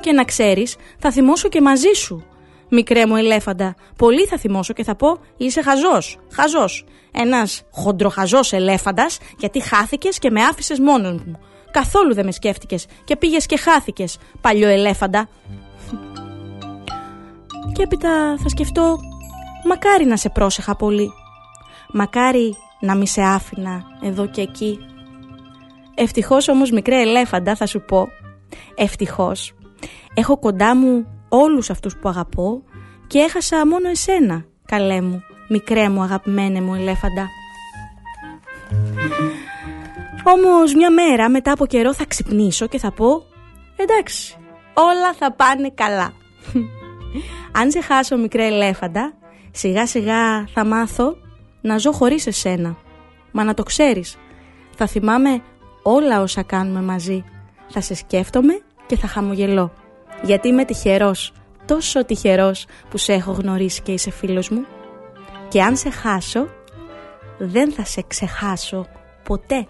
Και 0.00 0.12
να 0.12 0.24
ξέρεις, 0.24 0.76
θα 0.98 1.10
θυμώσω 1.10 1.48
και 1.48 1.60
μαζί 1.60 1.92
σου. 1.94 2.24
Μικρέ 2.68 3.06
μου 3.06 3.16
ελέφαντα, 3.16 3.74
πολύ 3.96 4.26
θα 4.26 4.38
θυμώσω 4.38 4.72
και 4.72 4.84
θα 4.84 4.94
πω 4.94 5.18
«Είσαι 5.36 5.62
χαζός, 5.62 6.18
χαζός». 6.32 6.84
Ένας 7.12 7.62
χοντροχαζός 7.70 8.52
ελέφαντας 8.52 9.18
γιατί 9.38 9.60
χάθηκες 9.60 10.18
και 10.18 10.30
με 10.30 10.42
άφησες 10.42 10.78
μόνος 10.78 11.12
μου. 11.12 11.40
Καθόλου 11.70 12.14
δεν 12.14 12.24
με 12.24 12.32
σκέφτηκες 12.32 12.86
και 13.04 13.16
πήγες 13.16 13.46
και 13.46 13.56
χάθηκες, 13.56 14.18
παλιό 14.40 14.68
ελέφαντα. 14.68 15.28
Και 17.76 17.82
έπειτα 17.82 18.36
θα 18.38 18.48
σκεφτώ, 18.48 18.98
μακάρι 19.64 20.04
να 20.04 20.16
σε 20.16 20.28
πρόσεχα 20.28 20.76
πολύ. 20.76 21.12
Μακάρι 21.92 22.56
να 22.80 22.94
μη 22.94 23.08
σε 23.08 23.22
άφηνα 23.22 23.82
εδώ 24.02 24.26
και 24.26 24.40
εκεί. 24.40 24.78
Ευτυχώς 25.94 26.48
όμως 26.48 26.70
μικρέ 26.70 27.00
ελέφαντα 27.00 27.54
θα 27.56 27.66
σου 27.66 27.80
πω, 27.80 28.08
ευτυχώς, 28.74 29.54
έχω 30.14 30.38
κοντά 30.38 30.76
μου 30.76 31.06
όλους 31.28 31.70
αυτούς 31.70 31.96
που 31.96 32.08
αγαπώ 32.08 32.62
και 33.06 33.18
έχασα 33.18 33.66
μόνο 33.66 33.88
εσένα, 33.88 34.44
καλέ 34.66 35.00
μου, 35.00 35.22
μικρέ 35.48 35.88
μου 35.88 36.02
αγαπημένε 36.02 36.60
μου 36.60 36.74
ελέφαντα. 36.74 37.26
Όμως 40.24 40.74
μια 40.74 40.90
μέρα 40.90 41.28
μετά 41.28 41.52
από 41.52 41.66
καιρό 41.66 41.94
θα 41.94 42.04
ξυπνήσω 42.06 42.66
και 42.66 42.78
θα 42.78 42.92
πω 42.92 43.22
«Εντάξει, 43.76 44.36
όλα 44.74 45.12
θα 45.18 45.32
πάνε 45.32 45.70
καλά». 45.74 46.12
Αν 47.52 47.70
σε 47.70 47.80
χάσω 47.80 48.16
μικρέ 48.16 48.46
ελέφαντα, 48.46 49.12
σιγά 49.50 49.86
σιγά 49.86 50.46
θα 50.46 50.64
μάθω 50.64 51.16
να 51.60 51.78
ζω 51.78 51.92
χωρίς 51.92 52.26
εσένα. 52.26 52.76
Μα 53.32 53.44
να 53.44 53.54
το 53.54 53.62
ξέρεις, 53.62 54.16
θα 54.76 54.86
θυμάμαι 54.86 55.42
όλα 55.82 56.20
όσα 56.20 56.42
κάνουμε 56.42 56.82
μαζί. 56.82 57.24
Θα 57.68 57.80
σε 57.80 57.94
σκέφτομαι 57.94 58.60
και 58.86 58.96
θα 58.96 59.06
χαμογελώ. 59.06 59.72
Γιατί 60.22 60.48
είμαι 60.48 60.64
τυχερός, 60.64 61.32
τόσο 61.66 62.04
τυχερός 62.04 62.66
που 62.90 62.98
σε 62.98 63.12
έχω 63.12 63.32
γνωρίσει 63.32 63.82
και 63.82 63.92
είσαι 63.92 64.10
φίλος 64.10 64.48
μου. 64.48 64.66
Και 65.48 65.62
αν 65.62 65.76
σε 65.76 65.90
χάσω, 65.90 66.48
δεν 67.38 67.72
θα 67.72 67.84
σε 67.84 68.02
ξεχάσω 68.06 68.86
ποτέ. 69.24 69.66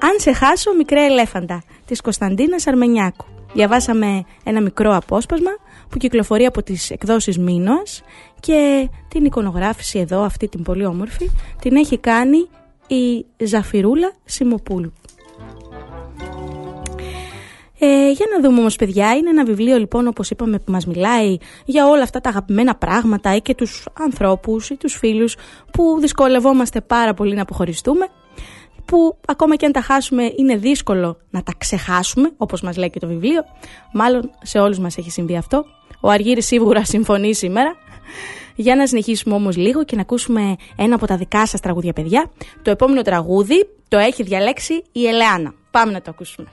Αν 0.00 0.20
σε 0.20 0.32
χάσω, 0.32 0.74
μικρέ 0.74 1.04
ελέφαντα, 1.04 1.62
της 1.86 2.00
Κωνσταντίνας 2.00 2.66
Αρμενιάκου. 2.66 3.24
Διαβάσαμε 3.54 4.24
ένα 4.44 4.60
μικρό 4.60 4.96
απόσπασμα 4.96 5.50
που 5.88 5.98
κυκλοφορεί 5.98 6.46
από 6.46 6.62
τις 6.62 6.90
εκδόσεις 6.90 7.38
Μήνος 7.38 8.02
και 8.40 8.88
την 9.08 9.24
εικονογράφηση 9.24 9.98
εδώ, 9.98 10.22
αυτή 10.22 10.48
την 10.48 10.62
πολύ 10.62 10.84
όμορφη, 10.84 11.30
την 11.60 11.76
έχει 11.76 11.98
κάνει 11.98 12.48
η 12.86 13.26
Ζαφυρούλα 13.44 14.12
Σιμοπούλου. 14.24 14.92
Ε, 17.78 18.10
για 18.10 18.26
να 18.34 18.40
δούμε 18.42 18.60
όμως 18.60 18.76
παιδιά, 18.76 19.14
είναι 19.14 19.30
ένα 19.30 19.44
βιβλίο 19.44 19.78
λοιπόν 19.78 20.06
όπως 20.06 20.30
είπαμε 20.30 20.58
που 20.58 20.72
μας 20.72 20.86
μιλάει 20.86 21.36
για 21.64 21.88
όλα 21.88 22.02
αυτά 22.02 22.20
τα 22.20 22.28
αγαπημένα 22.28 22.74
πράγματα 22.74 23.34
ή 23.34 23.40
και 23.40 23.54
τους 23.54 23.86
ανθρώπους 24.00 24.70
ή 24.70 24.76
τους 24.76 24.94
φίλους 24.94 25.36
που 25.72 25.96
δυσκολευόμαστε 26.00 26.80
πάρα 26.80 27.14
πολύ 27.14 27.34
να 27.34 27.42
αποχωριστούμε 27.42 28.06
που 28.84 29.16
ακόμα 29.26 29.56
και 29.56 29.66
αν 29.66 29.72
τα 29.72 29.80
χάσουμε 29.80 30.32
είναι 30.36 30.56
δύσκολο 30.56 31.16
να 31.30 31.42
τα 31.42 31.52
ξεχάσουμε 31.58 32.30
όπως 32.36 32.60
μας 32.60 32.76
λέει 32.76 32.90
και 32.90 32.98
το 32.98 33.06
βιβλίο. 33.06 33.42
Μάλλον 33.92 34.30
σε 34.42 34.58
όλους 34.58 34.78
μας 34.78 34.96
έχει 34.96 35.10
συμβεί 35.10 35.36
αυτό. 35.36 35.64
Ο 36.00 36.10
Αργύρης 36.10 36.46
σίγουρα 36.46 36.84
συμφωνεί 36.94 37.34
σήμερα. 37.34 37.76
Για 38.56 38.76
να 38.76 38.86
συνεχίσουμε 38.86 39.34
όμως 39.34 39.56
λίγο 39.56 39.84
και 39.84 39.96
να 39.96 40.02
ακούσουμε 40.02 40.56
ένα 40.76 40.94
από 40.94 41.06
τα 41.06 41.16
δικά 41.16 41.46
σας 41.46 41.60
τραγούδια 41.60 41.92
παιδιά. 41.92 42.30
Το 42.62 42.70
επόμενο 42.70 43.02
τραγούδι 43.02 43.68
το 43.88 43.98
έχει 43.98 44.22
διαλέξει 44.22 44.82
η 44.92 45.06
Ελεάνα. 45.06 45.54
Πάμε 45.70 45.92
να 45.92 46.00
το 46.00 46.10
ακούσουμε 46.10 46.48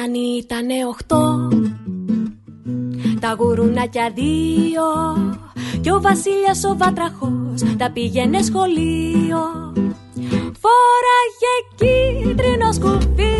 Νάνη 0.00 0.36
ήτανε 0.38 0.74
οχτώ. 0.88 1.48
Τα 3.20 3.36
γουρουνάκια 3.38 4.12
δύο 4.14 4.82
Κι 5.80 5.90
ο 5.90 6.00
Βασίλιας 6.00 6.64
ο 6.64 6.76
Βατραχός 6.76 7.76
Τα 7.78 7.90
πήγαινε 7.90 8.42
σχολείο. 8.42 9.42
Φόραγε 10.62 11.54
κίτρινο 11.74 12.72
σκουφί. 12.72 13.38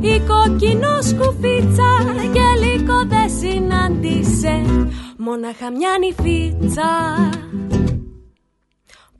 Η 0.00 0.20
κόκκινο 0.28 1.02
σκουφίτσα 1.02 1.90
Και 2.32 2.66
λίγο 2.66 3.06
δεν 3.06 3.30
συνάντησε. 3.40 4.62
Μόναχα 5.16 5.70
μια 5.70 5.90
νυφίτσα 6.00 6.90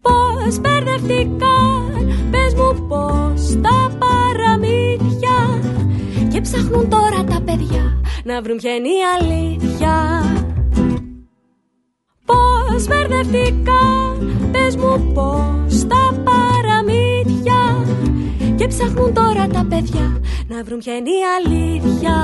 Πώς 0.00 0.60
μπερδευτήκαν 0.60 2.12
Πες 2.30 2.54
μου 2.54 2.86
πώς 2.88 3.60
τα 3.62 3.96
παραμύθια 3.98 5.09
Και 6.40 6.46
ψάχνουν 6.46 6.88
τώρα 6.88 7.24
τα 7.24 7.42
παιδιά 7.44 8.00
Να 8.24 8.42
βρουν 8.42 8.56
ποια 8.56 8.74
είναι 8.74 8.88
η 8.88 9.00
αλήθεια. 9.18 10.22
Πώς 12.24 12.86
μπερδευτήκαν 12.86 14.48
Πες 14.52 14.76
μου 14.76 15.12
πώς 15.14 15.86
τα 15.86 16.22
παραμύθια. 16.24 17.86
Και 18.56 18.66
ψάχνουν 18.66 19.14
τώρα 19.14 19.46
τα 19.46 19.66
παιδιά 19.68 20.20
Να 20.48 20.62
βρουν 20.64 20.78
ποια 20.78 20.96
είναι 20.96 21.10
η 21.10 21.22
αλήθεια 21.38 22.18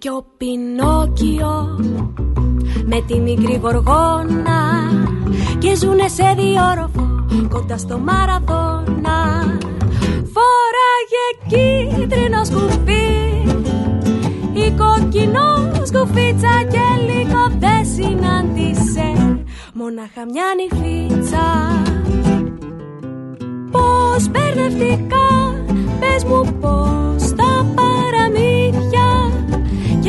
και 0.00 0.10
ο 0.10 0.24
Πινόκιο 0.36 1.78
με 2.84 3.00
τη 3.06 3.20
μικρή 3.20 3.60
γοργόνα 3.62 4.62
και 5.58 5.74
ζουνε 5.76 6.08
σε 6.08 6.34
διόροφο 6.36 7.24
κοντά 7.48 7.78
στο 7.78 7.98
Μαραδόνα. 7.98 9.18
Φοράγε 10.34 11.26
κίτρινο 11.48 12.44
σκουφί 12.44 13.08
η 14.52 14.70
κόκκινο 14.70 15.72
σκουφίτσα 15.82 16.62
και 16.70 17.12
λίγο 17.12 17.58
δεν 17.58 17.86
συνάντησε 17.94 19.38
μόναχα 19.74 20.24
μια 20.32 20.44
νυφίτσα. 20.56 21.46
Πώς 23.70 24.28
μπερδευτικά 24.30 25.54
πες 26.00 26.24
μου 26.24 26.58
πώς 26.60 27.34
τα 27.34 27.66
παραμύθια 27.74 28.59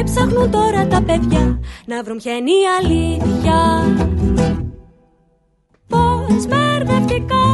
και 0.02 0.08
ψάχνουν 0.12 0.52
τώρα 0.52 0.88
τα 0.88 1.02
παιδιά 1.02 1.60
να 1.86 2.04
βρουν 2.04 2.18
ποια 2.18 2.36
είναι 2.36 2.52
η 2.52 2.64
αλήθεια. 2.80 3.60
Πώς 5.88 6.48
μπερδευτικά 6.48 7.46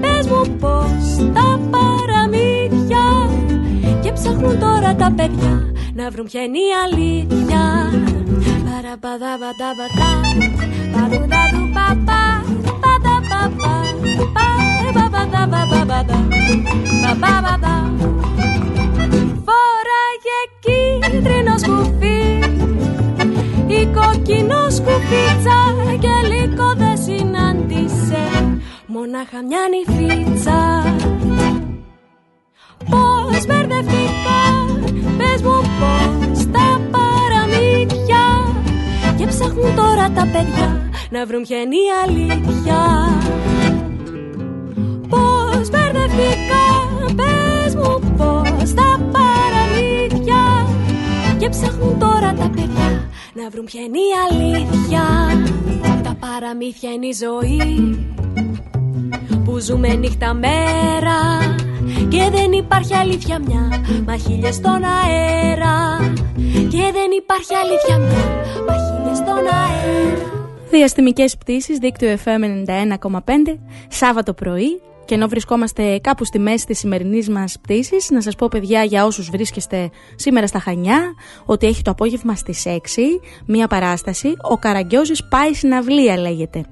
πες 0.00 0.26
μου 0.26 0.56
πώς 0.60 1.32
τα 1.34 1.60
παραμύθια. 1.70 3.06
Και 4.02 4.12
ψάχνουν 4.12 4.58
τώρα 4.58 4.94
τα 4.94 5.12
παιδιά 5.16 5.72
να 5.94 6.10
βρουν 6.10 6.26
ποια 6.26 6.42
είναι 6.42 6.58
η 6.58 6.70
αλήθεια. 6.84 7.62
Παραπαδαβανταβατά 8.66 10.12
Παρουδαδου 10.92 11.64
παπά 11.76 12.44
Παδαπαπά 12.82 13.74
Παπαδαβαβαβαδα 14.92 16.26
Παπαδαβα 17.02 17.76
Φοράγε 20.16 20.40
κίτρινο 20.60 21.58
σκουφί 21.58 22.38
Η 23.66 23.86
κόκκινο 23.86 24.70
σκουφίτσα 24.70 25.58
Και 26.00 26.28
λίγο 26.28 26.74
δεν 26.76 26.96
συνάντησε. 26.98 28.22
Μονάχα 28.86 29.42
μια 29.48 29.58
νυφίτσα. 29.70 30.84
Πώς 32.90 33.46
μπερδευτήκα 33.46 34.40
Πες 35.18 35.42
μου 35.42 35.60
πώς 35.80 36.46
τα 36.52 36.80
παραμύθια. 36.90 38.24
Και 39.16 39.26
ψάχνουν 39.26 39.74
τώρα 39.74 40.10
τα 40.10 40.28
παιδιά 40.32 40.90
Να 41.10 41.26
βρουν 41.26 41.42
ποια 41.42 41.60
είναι 41.60 41.76
η 41.76 41.88
αλήθεια. 42.04 43.08
Πώς 45.08 45.70
μπερδευτήκα 45.70 46.64
Και 51.46 51.52
ψάχνουν 51.52 51.98
τώρα 51.98 52.34
τα 52.34 52.50
παιδιά 52.54 53.08
Να 53.34 53.48
βρουν 53.50 53.64
ποια 53.64 53.80
είναι 53.80 53.98
η 53.98 54.12
αλήθεια. 54.30 55.02
Τα 56.02 56.16
παραμύθια 56.20 56.92
είναι 56.92 57.06
η 57.06 57.12
ζωή. 57.12 57.58
Που 59.44 59.58
ζούμε 59.58 59.88
νύχτα 59.94 60.34
μέρα. 60.34 61.18
Και 62.08 62.30
δεν 62.32 62.52
υπάρχει 62.52 62.94
αλήθεια 62.94 63.38
μια 63.38 63.84
μα 64.06 64.16
χίλιες 64.16 64.54
στον 64.54 64.82
αέρα. 64.84 65.98
Και 66.46 66.90
δεν 66.92 67.10
υπάρχει 67.20 67.54
αλήθεια 67.62 67.98
μια 67.98 68.24
μα 68.66 68.74
χίλιες 68.74 69.16
στον 69.16 69.36
αέρα. 69.36 70.20
Διαστημικές 70.70 71.36
πτήσεις, 71.36 71.78
δίκτυο 71.78 72.16
FM 72.24 72.42
91,5, 72.44 73.58
Σάββατο 73.88 74.32
πρωί, 74.32 74.80
και 75.06 75.14
ενώ 75.14 75.28
βρισκόμαστε 75.28 75.98
κάπου 75.98 76.24
στη 76.24 76.38
μέση 76.38 76.66
της 76.66 76.78
σημερινής 76.78 77.28
μας 77.28 77.58
πτήσης, 77.60 78.10
να 78.10 78.20
σας 78.20 78.34
πω 78.34 78.48
παιδιά 78.48 78.84
για 78.84 79.04
όσους 79.04 79.30
βρίσκεστε 79.30 79.90
σήμερα 80.16 80.46
στα 80.46 80.58
Χανιά, 80.58 81.14
ότι 81.44 81.66
έχει 81.66 81.82
το 81.82 81.90
απόγευμα 81.90 82.34
στις 82.34 82.66
6 82.66 83.20
μία 83.46 83.66
παράσταση, 83.66 84.34
ο 84.50 84.56
Καραγκιόζης 84.56 85.24
πάει 85.28 85.54
συναυλία 85.54 86.18
λέγεται. 86.18 86.64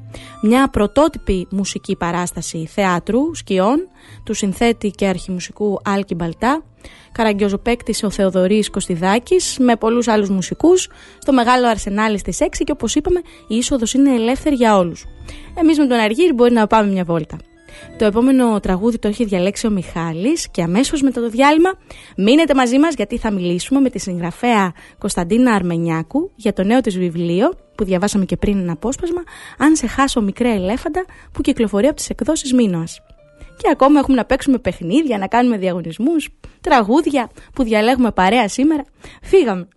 Μια 0.42 0.68
πρωτότυπη 0.68 1.46
μουσική 1.50 1.96
παράσταση 1.96 2.66
θεάτρου, 2.66 3.34
σκιών, 3.34 3.88
του 4.24 4.34
συνθέτη 4.34 4.90
και 4.90 5.06
αρχιμουσικού 5.06 5.80
Άλκη 5.84 6.14
Μπαλτά, 6.14 6.62
Καραγκιόζο 7.12 7.60
ο 8.02 8.10
Θεοδωρής 8.10 8.70
Κωστιδάκης 8.70 9.56
με 9.58 9.76
πολλούς 9.76 10.08
άλλους 10.08 10.28
μουσικούς 10.28 10.88
στο 11.18 11.32
μεγάλο 11.32 11.68
αρσενάλι 11.68 12.18
στις 12.18 12.40
6 12.40 12.64
και 12.64 12.72
όπως 12.72 12.94
είπαμε 12.94 13.20
η 13.48 13.56
είσοδος 13.56 13.92
είναι 13.94 14.14
ελεύθερη 14.14 14.54
για 14.54 14.76
όλους. 14.76 15.04
Εμείς 15.60 15.78
με 15.78 15.86
τον 15.86 15.98
Αργύρι 15.98 16.32
μπορεί 16.32 16.52
να 16.52 16.66
πάμε 16.66 16.90
μια 16.90 17.04
βόλτα. 17.04 17.36
Το 17.98 18.04
επόμενο 18.04 18.60
τραγούδι 18.60 18.98
το 18.98 19.08
έχει 19.08 19.24
διαλέξει 19.24 19.66
ο 19.66 19.70
Μιχάλης 19.70 20.48
και 20.50 20.62
αμέσως 20.62 21.02
μετά 21.02 21.20
το 21.20 21.28
διάλειμμα 21.28 21.70
μείνετε 22.16 22.54
μαζί 22.54 22.78
μας 22.78 22.94
γιατί 22.94 23.18
θα 23.18 23.30
μιλήσουμε 23.30 23.80
με 23.80 23.90
τη 23.90 23.98
συγγραφέα 23.98 24.72
Κωνσταντίνα 24.98 25.52
Αρμενιάκου 25.52 26.30
για 26.34 26.52
το 26.52 26.62
νέο 26.62 26.80
της 26.80 26.98
βιβλίο 26.98 27.52
που 27.74 27.84
διαβάσαμε 27.84 28.24
και 28.24 28.36
πριν 28.36 28.58
ένα 28.58 28.72
απόσπασμα 28.72 29.22
«Αν 29.58 29.76
σε 29.76 29.86
χάσω 29.86 30.20
μικρέ 30.20 30.52
ελέφαντα» 30.52 31.04
που 31.32 31.40
κυκλοφορεί 31.40 31.86
από 31.86 31.96
τις 31.96 32.08
εκδόσεις 32.10 32.52
Μήνωας. 32.52 33.00
Και 33.56 33.68
ακόμα 33.72 33.98
έχουμε 33.98 34.16
να 34.16 34.24
παίξουμε 34.24 34.58
παιχνίδια, 34.58 35.18
να 35.18 35.26
κάνουμε 35.26 35.56
διαγωνισμούς, 35.56 36.28
τραγούδια 36.60 37.30
που 37.54 37.62
διαλέγουμε 37.62 38.10
παρέα 38.10 38.48
σήμερα. 38.48 38.84
Φύγαμε. 39.22 39.68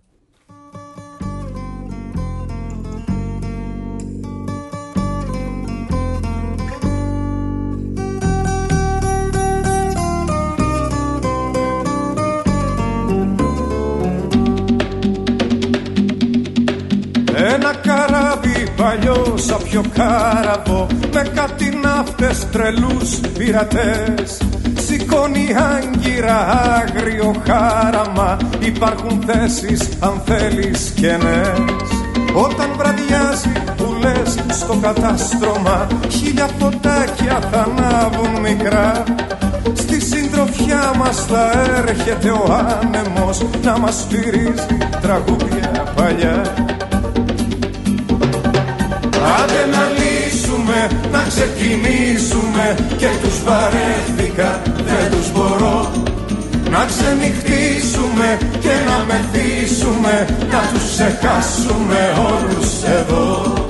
Σαν 19.34 19.62
πιο 19.64 19.82
κάραβο 19.94 20.86
με 21.12 21.22
κάτι 21.34 21.78
ναύτες 21.82 22.46
τρελούς 22.52 23.20
πειρατές. 23.38 24.42
Σηκώνει 24.86 25.46
άγκυρα 25.74 26.38
άγριο 26.78 27.34
χάραμα 27.46 28.36
υπάρχουν 28.60 29.22
θέσεις 29.26 29.88
αν 30.00 30.22
θέλεις 30.24 30.92
κενές 30.94 31.88
όταν 32.34 32.70
βραδιάζει 32.76 33.52
που 33.76 33.96
λες 34.00 34.56
στο 34.56 34.78
κατάστρωμα 34.82 35.86
Χίλια 36.08 36.48
φωτάκια 36.58 37.38
θα 37.50 37.60
ανάβουν 37.60 38.40
μικρά. 38.40 39.02
Στη 39.74 40.00
συντροφιά 40.00 40.92
μας 40.98 41.24
θα 41.24 41.50
έρχεται 41.78 42.30
ο 42.30 42.44
άνεμος 42.52 43.46
Να 43.64 43.78
μας 43.78 44.06
φυρίζει 44.08 44.76
τραγούδια 45.00 45.92
παλιά 45.96 46.42
Άντε 49.38 49.62
να 49.74 49.84
λύσουμε, 49.98 50.78
να 51.12 51.22
ξεκινήσουμε. 51.28 52.64
Και 52.96 53.10
τους 53.22 53.42
βαρέθηκα, 53.44 54.62
δεν 54.88 55.10
τους 55.10 55.32
μπορώ. 55.32 55.92
Να 56.70 56.84
ξενυχτήσουμε 56.90 58.38
και 58.60 58.74
να 58.88 58.96
μεθύσουμε. 59.08 60.26
Να 60.50 60.60
τους 60.72 60.84
ξεχάσουμε 60.90 62.00
όλους 62.30 62.82
εδώ 62.82 63.67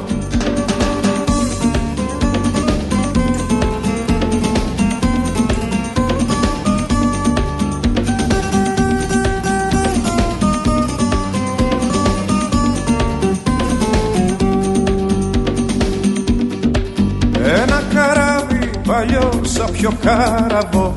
παλιό 19.83 19.91
σαν 19.93 19.99
πιο 19.99 19.99
κάραβο 20.03 20.93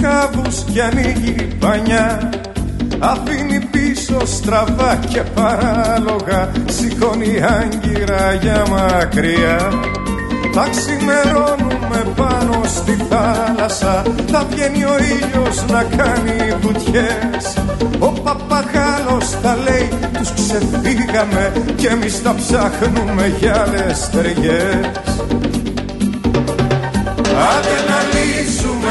κάβους 0.00 0.64
και 0.72 0.82
ανοίγει 0.82 1.48
πανιά 1.58 2.30
Αφήνει 2.98 3.58
πίσω 3.70 4.26
στραβά 4.26 4.98
και 5.08 5.22
παράλογα 5.34 6.52
Σηκώνει 6.66 7.42
άγκυρα 7.42 8.32
για 8.42 8.64
μακριά. 8.70 9.72
Θα 10.54 10.68
ξημερώνουμε 10.70 12.06
πάνω 12.16 12.60
στη 12.64 12.96
θάλασσα 13.10 14.02
Θα 14.30 14.46
βγαίνει 14.50 14.84
ο 14.84 14.96
ήλιος 14.98 15.64
να 15.70 15.82
κάνει 15.82 16.54
βουτιές. 16.60 17.56
Ο 17.98 18.08
παπαγάλος 18.08 19.30
θα 19.42 19.56
λέει 19.56 19.88
τους 20.18 20.32
ξεφύγαμε 20.32 21.52
Και 21.76 21.88
εμείς 21.88 22.22
τα 22.22 22.34
ψάχνουμε 22.34 23.34
για 23.38 23.62
άλλες 23.62 24.10
ταιριές 24.10 24.86
Άντε 27.36 27.75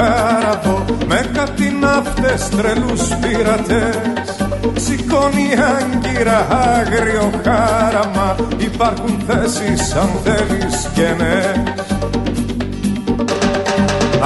κάραβο 0.00 0.84
με 1.06 1.30
κάτι 1.32 1.76
ναύτες 1.80 2.48
τρελούς 2.48 3.02
πειρατές. 3.20 4.26
Σηκώνει 4.84 5.48
άγκυρα 5.74 6.46
άγριο 6.50 7.30
χάραμα 7.44 8.36
υπάρχουν 8.58 9.22
θέσεις 9.26 9.94
αν 9.94 10.10
θέλεις 10.24 10.88
και 10.94 11.08
ναι. 11.18 11.38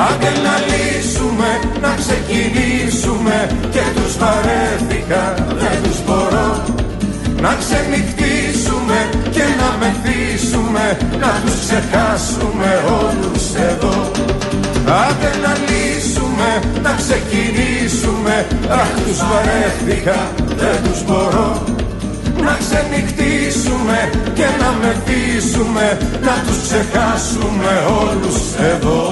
Άντε 0.07 0.33
να 0.45 0.55
λύσουμε, 0.69 1.51
να 1.81 1.95
ξεκινήσουμε 2.03 3.37
και 3.71 3.85
τους 3.95 4.17
βαρέθηκα, 4.19 5.35
δεν 5.49 5.83
τους 5.83 5.99
μπορώ. 6.07 6.65
Να 7.41 7.57
ξενυχτήσουμε 7.61 8.99
και 9.31 9.45
να 9.61 9.69
μεθύσουμε 9.81 10.97
να 11.21 11.33
τους 11.45 11.61
ξεχάσουμε 11.61 12.71
όλους 13.01 13.55
εδώ 13.55 14.11
Άντε 14.87 15.31
να 15.45 15.53
λύσουμε, 15.69 16.51
να 16.83 16.93
ξεκινήσουμε. 17.01 18.47
Αχ 18.69 18.91
τους 19.07 19.19
βαρέθηκα, 19.31 20.33
δεν 20.57 20.77
τους 20.85 21.05
μπορώ. 21.05 21.63
Να 22.43 22.59
ξενυχτήσουμε 22.63 24.11
και 24.35 24.47
να 24.61 24.71
μεθύσουμε 24.81 25.99
Να 26.23 26.35
τους 26.47 26.63
ξεχάσουμε 26.63 27.73
όλους 28.03 28.55
εδώ. 28.73 29.03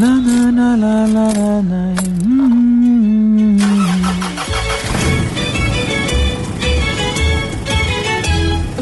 La 0.00 0.12
la 0.26 0.40
la 0.58 0.70
la 0.84 1.26
la 1.38 1.43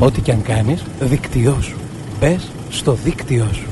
Ό,τι 0.03 0.21
και 0.21 0.33
αν 0.33 0.43
κάνεις, 0.43 0.85
δίκτυό 1.01 1.61
σου. 1.61 1.77
Μπες 2.19 2.51
στο 2.71 2.93
δίκτυό 2.93 3.49
σου. 3.53 3.67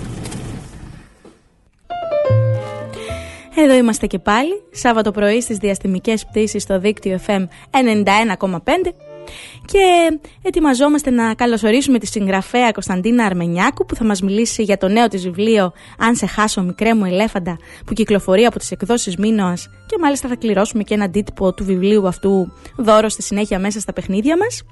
Εδώ 3.56 3.74
είμαστε 3.74 4.06
και 4.06 4.18
πάλι, 4.18 4.62
Σάββατο 4.70 5.10
πρωί 5.10 5.40
στις 5.40 5.56
διαστημικές 5.56 6.26
πτήσεις 6.26 6.62
στο 6.62 6.78
δίκτυο 6.78 7.18
FM 7.26 7.44
91,5 7.70 8.94
και 9.64 10.18
ετοιμαζόμαστε 10.42 11.10
να 11.10 11.34
καλωσορίσουμε 11.34 11.98
τη 11.98 12.06
συγγραφέα 12.06 12.72
Κωνσταντίνα 12.72 13.24
Αρμενιάκου 13.24 13.86
που 13.86 13.94
θα 13.94 14.04
μας 14.04 14.22
μιλήσει 14.22 14.62
για 14.62 14.76
το 14.76 14.88
νέο 14.88 15.08
της 15.08 15.22
βιβλίο 15.22 15.72
«Αν 15.98 16.14
σε 16.14 16.26
χάσω 16.26 16.62
μικρέ 16.62 16.94
μου 16.94 17.04
ελέφαντα» 17.04 17.58
που 17.86 17.92
κυκλοφορεί 17.92 18.44
από 18.44 18.58
τις 18.58 18.70
εκδόσεις 18.70 19.16
Μίνωας 19.16 19.68
και 19.86 19.96
μάλιστα 20.00 20.28
θα 20.28 20.36
κληρώσουμε 20.36 20.82
και 20.82 20.94
ένα 20.94 21.04
αντίτυπο 21.04 21.52
του 21.52 21.64
βιβλίου 21.64 22.06
αυτού 22.06 22.52
δώρο 22.76 23.08
στη 23.08 23.22
συνέχεια 23.22 23.58
μέσα 23.58 23.80
στα 23.80 23.92
παιχνίδια 23.92 24.36
μας. 24.36 24.62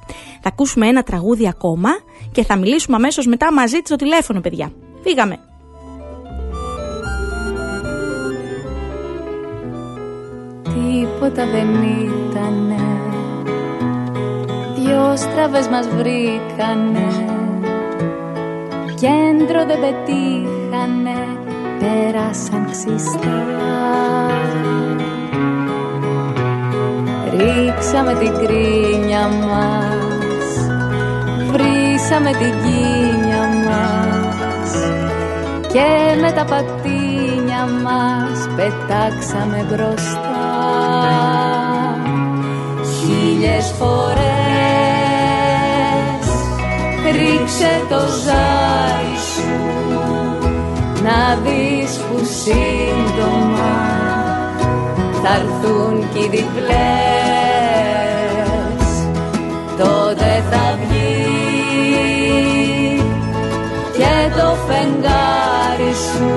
Θα 0.43 0.49
ακούσουμε 0.49 0.87
ένα 0.87 1.03
τραγούδι 1.03 1.49
ακόμα 1.49 1.91
και 2.33 2.45
θα 2.45 2.57
μιλήσουμε 2.57 2.97
αμέσως 2.97 3.27
μετά 3.27 3.53
μαζί 3.53 3.77
της 3.77 3.87
στο 3.87 3.97
τηλέφωνο 3.97 4.41
παιδιά. 4.41 4.73
Φύγαμε! 5.03 5.39
Τίποτα 10.63 11.47
δεν 11.47 11.69
ήτανε 11.83 12.68
δυο 14.99 15.17
στραβές 15.17 15.69
μας 15.69 15.89
βρήκανε. 15.89 17.09
Κέντρο 18.95 19.65
δεν 19.67 19.81
πετύχανε, 19.81 21.19
πέρασαν 21.79 22.69
ξυστά 22.71 23.47
Ρίξαμε 27.31 28.15
την 28.15 28.33
κρίνια 28.47 29.29
μας, 29.29 30.71
βρήσαμε 31.51 32.31
την 32.31 32.53
κίνια 32.63 33.43
μας. 33.67 34.71
Και 35.73 36.21
με 36.21 36.33
τα 36.33 36.45
πατίνια 36.45 37.69
μας 37.83 38.49
πετάξαμε 38.57 39.67
μπροστά. 39.69 40.29
Χίλιες 43.01 43.75
φορές 43.79 44.28
ρίξε 47.11 47.85
το 47.89 48.01
ζάρι 48.25 49.17
σου 49.33 49.59
να 51.03 51.39
δεις 51.43 51.97
που 51.97 52.19
σύντομα 52.25 53.77
θα 55.23 55.35
έρθουν 55.35 56.09
κι 56.13 56.19
οι 56.19 56.29
διπλές. 56.29 56.79
Τότε 59.79 60.43
θα 60.51 60.79
βγει 60.81 61.27
και 63.93 64.41
το 64.41 64.57
φεγγάρι 64.67 65.95
σου. 65.95 66.33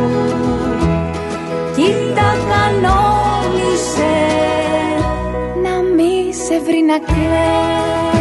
Κοίτα 1.76 2.30
κανόνισε 2.50 4.16
να 5.64 5.82
μη 5.96 6.34
σε 6.34 6.44
σε 6.44 6.60
βρει 6.60 6.82
να 6.88 6.98
κλαις 7.00 8.21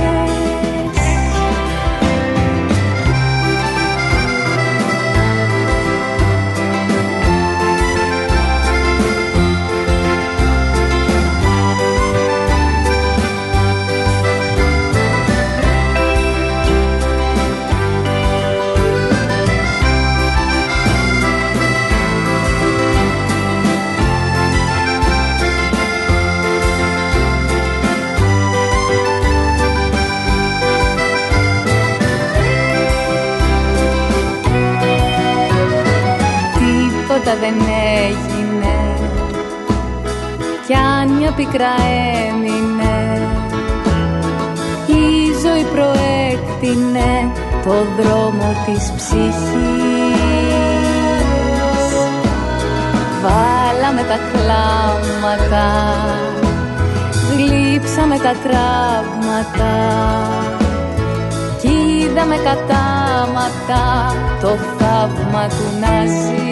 πικρά 41.40 41.74
έμεινε. 42.28 42.98
Η 44.86 45.06
ζωή 45.42 45.64
προέκτηνε 45.74 47.12
το 47.64 47.74
δρόμο 47.98 48.48
της 48.66 48.92
ψυχής. 48.96 49.40
Βάλαμε 53.22 54.02
τα 54.02 54.18
κλάματα 54.32 55.68
Γλύψαμε 57.30 58.16
τα 58.16 58.34
τραύματα 58.42 59.74
Κι 61.60 61.68
είδαμε 61.68 62.36
κατάματα 62.36 64.14
Το 64.40 64.48
θαύμα 64.48 65.48
του 65.48 65.78
να 65.80 66.06
ζεις. 66.06 66.44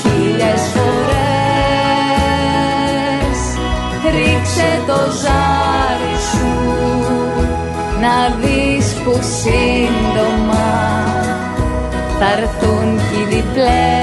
Χίλιες 0.00 0.60
φορές 0.74 1.17
Ρίξε 4.48 4.82
το 4.86 4.98
ζάρι 5.22 6.16
σου 6.30 6.46
Να 8.00 8.36
δεις 8.40 8.94
που 9.04 9.18
σύντομα 9.22 10.68
Θα 12.18 12.32
έρθουν 12.32 12.96
κι 12.96 13.20
οι 13.20 13.34
διπλές 13.34 13.97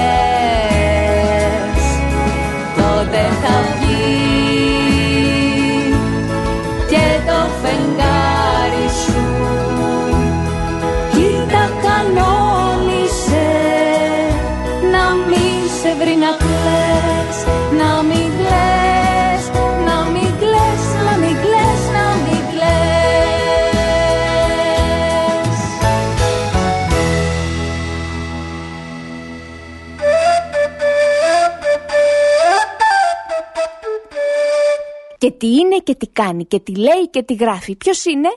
είναι 35.58 35.76
και 35.82 35.94
τι 35.94 36.06
κάνει 36.06 36.44
και 36.44 36.60
τι 36.60 36.74
λέει 36.74 37.08
και 37.10 37.22
τι 37.22 37.34
γράφει. 37.34 37.76
Ποιος 37.76 38.04
είναι; 38.04 38.28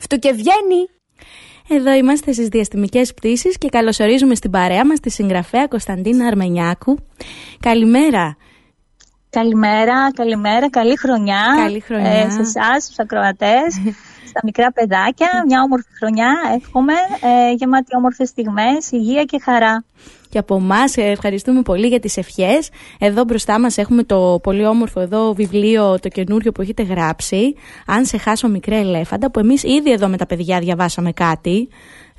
Φτουκεβγαίνει. 0.00 0.88
Εδώ 1.68 1.92
είμαστε 1.92 2.32
στις 2.32 2.48
διαστημικές 2.48 3.14
πτήσεις 3.14 3.58
και 3.58 3.68
καλωσορίζουμε 3.68 4.34
στην 4.34 4.50
παρέα 4.50 4.86
μας 4.86 5.00
τη 5.00 5.10
συγγραφέα 5.10 5.66
Κωνσταντίνα 5.66 6.26
Αρμενιάκου. 6.26 6.98
Καλημέρα. 7.60 8.36
Καλημέρα, 9.30 10.12
καλημέρα, 10.12 10.70
καλή 10.70 10.98
χρονιά. 10.98 11.42
Καλή 11.56 11.80
χρονιά. 11.80 12.10
Ε, 12.10 12.30
σε 12.30 12.40
εσάς, 12.40 12.84
στους 12.84 12.98
ακροατές, 12.98 13.74
στα 14.30 14.40
μικρά 14.44 14.72
παιδάκια. 14.72 15.28
Μια 15.46 15.62
όμορφη 15.62 15.88
χρονιά, 15.98 16.34
εύχομαι. 16.54 16.92
Ε, 17.20 17.52
γεμάτη 17.52 17.96
όμορφες 17.96 18.28
στιγμές, 18.28 18.90
υγεία 18.90 19.24
και 19.24 19.40
χαρά. 19.40 19.84
Και 20.32 20.38
από 20.38 20.54
εμάς 20.56 20.96
ευχαριστούμε 20.96 21.62
πολύ 21.62 21.86
για 21.86 22.00
τις 22.00 22.16
ευχές. 22.16 22.68
Εδώ 22.98 23.24
μπροστά 23.24 23.60
μας 23.60 23.78
έχουμε 23.78 24.02
το 24.02 24.38
πολύ 24.42 24.66
όμορφο 24.66 25.00
εδώ 25.00 25.32
βιβλίο, 25.32 25.98
το 26.00 26.08
καινούριο 26.08 26.52
που 26.52 26.62
έχετε 26.62 26.82
γράψει. 26.82 27.54
Αν 27.86 28.04
σε 28.04 28.18
χάσω 28.18 28.48
μικρέ 28.48 28.76
ελέφαντα, 28.76 29.30
που 29.30 29.38
εμείς 29.38 29.62
ήδη 29.62 29.92
εδώ 29.92 30.08
με 30.08 30.16
τα 30.16 30.26
παιδιά 30.26 30.58
διαβάσαμε 30.58 31.12
κάτι. 31.12 31.68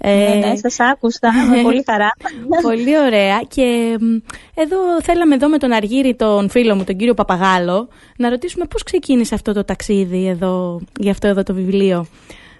ναι, 0.03 0.41
ναι, 0.45 0.55
σας 0.55 0.80
άκουσα. 0.80 1.32
με 1.55 1.61
πολύ 1.61 1.84
χαρά. 1.86 2.09
Πολύ 2.61 2.99
ωραία. 2.99 3.41
Και 3.47 3.97
μ, 3.99 4.16
εδώ 4.61 4.78
θέλαμε 5.01 5.36
εδώ 5.36 5.47
με 5.47 5.57
τον 5.57 5.72
Αργύρι, 5.72 6.16
τον 6.16 6.49
φίλο 6.49 6.76
μου, 6.76 6.84
τον 6.84 6.95
κύριο 6.95 7.14
Παπαγάλο, 7.14 7.88
να 8.18 8.30
ρωτήσουμε 8.30 8.66
πώς 8.66 8.84
ξεκίνησε 8.84 9.36
αυτό 9.36 9.53
το 9.53 9.64
ταξίδι 9.64 10.28
εδώ, 10.28 10.82
για 10.99 11.11
αυτό 11.11 11.28
εδώ 11.28 11.43
το 11.43 11.53
βιβλίο. 11.53 12.05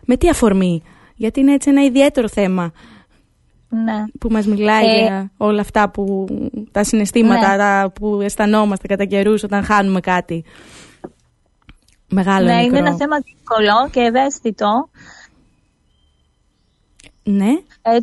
Με 0.06 0.18
τι 0.18 0.30
αφορμή; 0.30 0.84
Γιατί 1.16 1.40
είναι 1.40 1.54
έτσι 1.54 1.70
ένα 1.70 1.84
ιδιαίτερο 1.84 2.30
θέμα 2.30 2.72
ναι. 3.84 4.04
που 4.20 4.28
μας 4.32 4.46
μιλάει 4.46 4.86
Ε, 4.86 5.02
για 5.06 5.32
όλα 5.38 5.62
αυτά 5.62 5.90
που 5.90 6.26
τα 6.72 6.84
συναισθήματα 6.84 7.50
Ναι. 7.52 7.58
τα 7.58 7.92
που 8.00 8.20
αισθανόμαστε 8.22 8.88
κατά 8.88 9.06
καιρούς 9.06 9.44
όταν 9.44 9.64
χάνουμε 9.64 10.00
κάτι. 10.00 10.44
Μεγάλο 12.10 12.46
ναι, 12.46 12.54
ή 12.54 12.56
είναι 12.60 12.72
μικρό. 12.72 12.86
ένα 12.86 12.96
θέμα 12.96 13.18
δύσκολο 13.20 13.90
και 13.92 14.00
ευαίσθητο, 14.00 14.90
Ναι. 17.24 17.50
ε, 17.82 17.98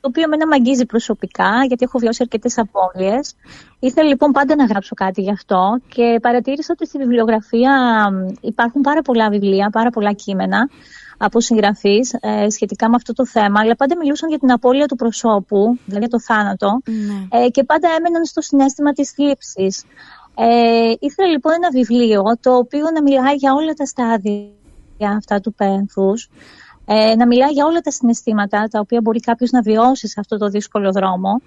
το 0.00 0.08
οποίο 0.08 0.28
με 0.28 0.36
με 0.36 0.54
αγγίζει 0.54 0.86
προσωπικά, 0.86 1.64
γιατί 1.66 1.84
έχω 1.84 1.98
βιώσει 1.98 2.18
αρκετές 2.22 2.58
απώλειες. 2.58 3.34
Ήθελα 3.78 4.08
λοιπόν 4.08 4.30
πάντα 4.32 4.56
να 4.56 4.64
γράψω 4.64 4.94
κάτι 4.94 5.22
γι' 5.22 5.30
αυτό 5.30 5.78
και 5.88 6.18
παρατήρησα 6.22 6.72
ότι 6.76 6.86
στη 6.86 6.98
βιβλιογραφία 6.98 7.72
μ, 8.12 8.28
υπάρχουν 8.40 8.80
πάρα 8.80 9.02
πολλά 9.02 9.28
βιβλία, 9.30 9.70
πάρα 9.70 9.90
πολλά 9.90 10.12
κείμενα 10.12 10.68
από 11.24 11.40
συγγραφείς 11.40 12.12
ε, 12.20 12.50
σχετικά 12.50 12.88
με 12.88 12.94
αυτό 12.96 13.12
το 13.12 13.26
θέμα, 13.26 13.60
αλλά 13.60 13.76
πάντα 13.76 13.96
μιλούσαν 13.96 14.28
για 14.28 14.38
την 14.38 14.52
απώλεια 14.52 14.86
του 14.86 14.96
προσώπου, 14.96 15.78
δηλαδή 15.84 16.06
για 16.06 16.18
το 16.18 16.20
θάνατο, 16.20 16.80
ναι. 16.84 17.44
ε, 17.44 17.48
και 17.48 17.64
πάντα 17.64 17.88
έμεναν 17.98 18.24
στο 18.24 18.40
συνέστημα 18.40 18.92
της 18.92 19.10
θλίψης. 19.10 19.84
Ε, 20.34 20.92
ήθελα 20.98 21.28
λοιπόν 21.28 21.52
ένα 21.52 21.70
βιβλίο 21.70 22.22
το 22.40 22.56
οποίο 22.56 22.90
να 22.94 23.02
μιλάει 23.02 23.34
για 23.34 23.52
όλα 23.52 23.72
τα 23.72 23.86
στάδια 23.86 25.10
αυτά 25.16 25.40
του 25.40 25.54
πένθους, 25.54 26.30
ε, 26.84 27.14
να 27.14 27.26
μιλάει 27.26 27.52
για 27.52 27.64
όλα 27.64 27.80
τα 27.80 27.90
συναισθήματα 27.90 28.68
τα 28.70 28.80
οποία 28.80 29.00
μπορεί 29.02 29.20
κάποιος 29.20 29.50
να 29.50 29.60
βιώσει 29.62 30.08
σε 30.08 30.20
αυτό 30.20 30.36
το 30.38 30.48
δύσκολο 30.48 30.92
δρόμο, 30.92 31.40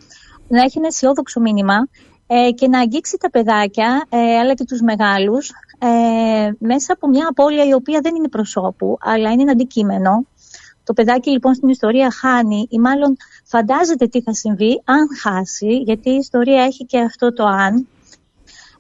να 0.48 0.62
έχει 0.62 0.78
ένα 0.78 0.88
αισιόδοξο 0.88 1.40
μήνυμα 1.40 1.88
ε, 2.28 2.52
και 2.52 2.68
να 2.68 2.80
αγγίξει 2.80 3.18
τα 3.20 3.30
παιδάκια 3.30 4.06
ε, 4.10 4.38
αλλά 4.38 4.54
και 4.54 4.64
τους 4.64 4.82
μεγάλους 4.82 5.52
ε, 5.80 6.52
μέσα 6.58 6.94
από 6.94 7.08
μια 7.08 7.28
απώλεια 7.30 7.66
η 7.66 7.74
οποία 7.74 8.00
δεν 8.02 8.16
είναι 8.16 8.30
προσώπου 8.30 8.98
αλλά 9.02 9.32
είναι 9.32 9.42
ένα 9.42 9.52
αντικείμενο. 9.52 10.26
Το 10.84 10.94
παιδάκι 10.94 11.30
λοιπόν 11.30 11.54
στην 11.54 11.70
ιστορία 11.70 12.12
χάνει 12.12 12.68
ή 12.70 12.80
μάλλον 12.80 13.18
φαντάζεται 13.44 14.08
τι 14.08 14.22
θα 14.22 14.34
συμβεί 14.34 14.82
αν 14.86 15.08
χάσει 15.22 15.78
γιατί 15.78 16.10
η 16.10 16.16
ιστορία 16.16 16.64
έχει 16.64 16.86
και 16.86 17.00
αυτό 17.00 17.34
το 17.34 17.46
αν. 17.46 17.88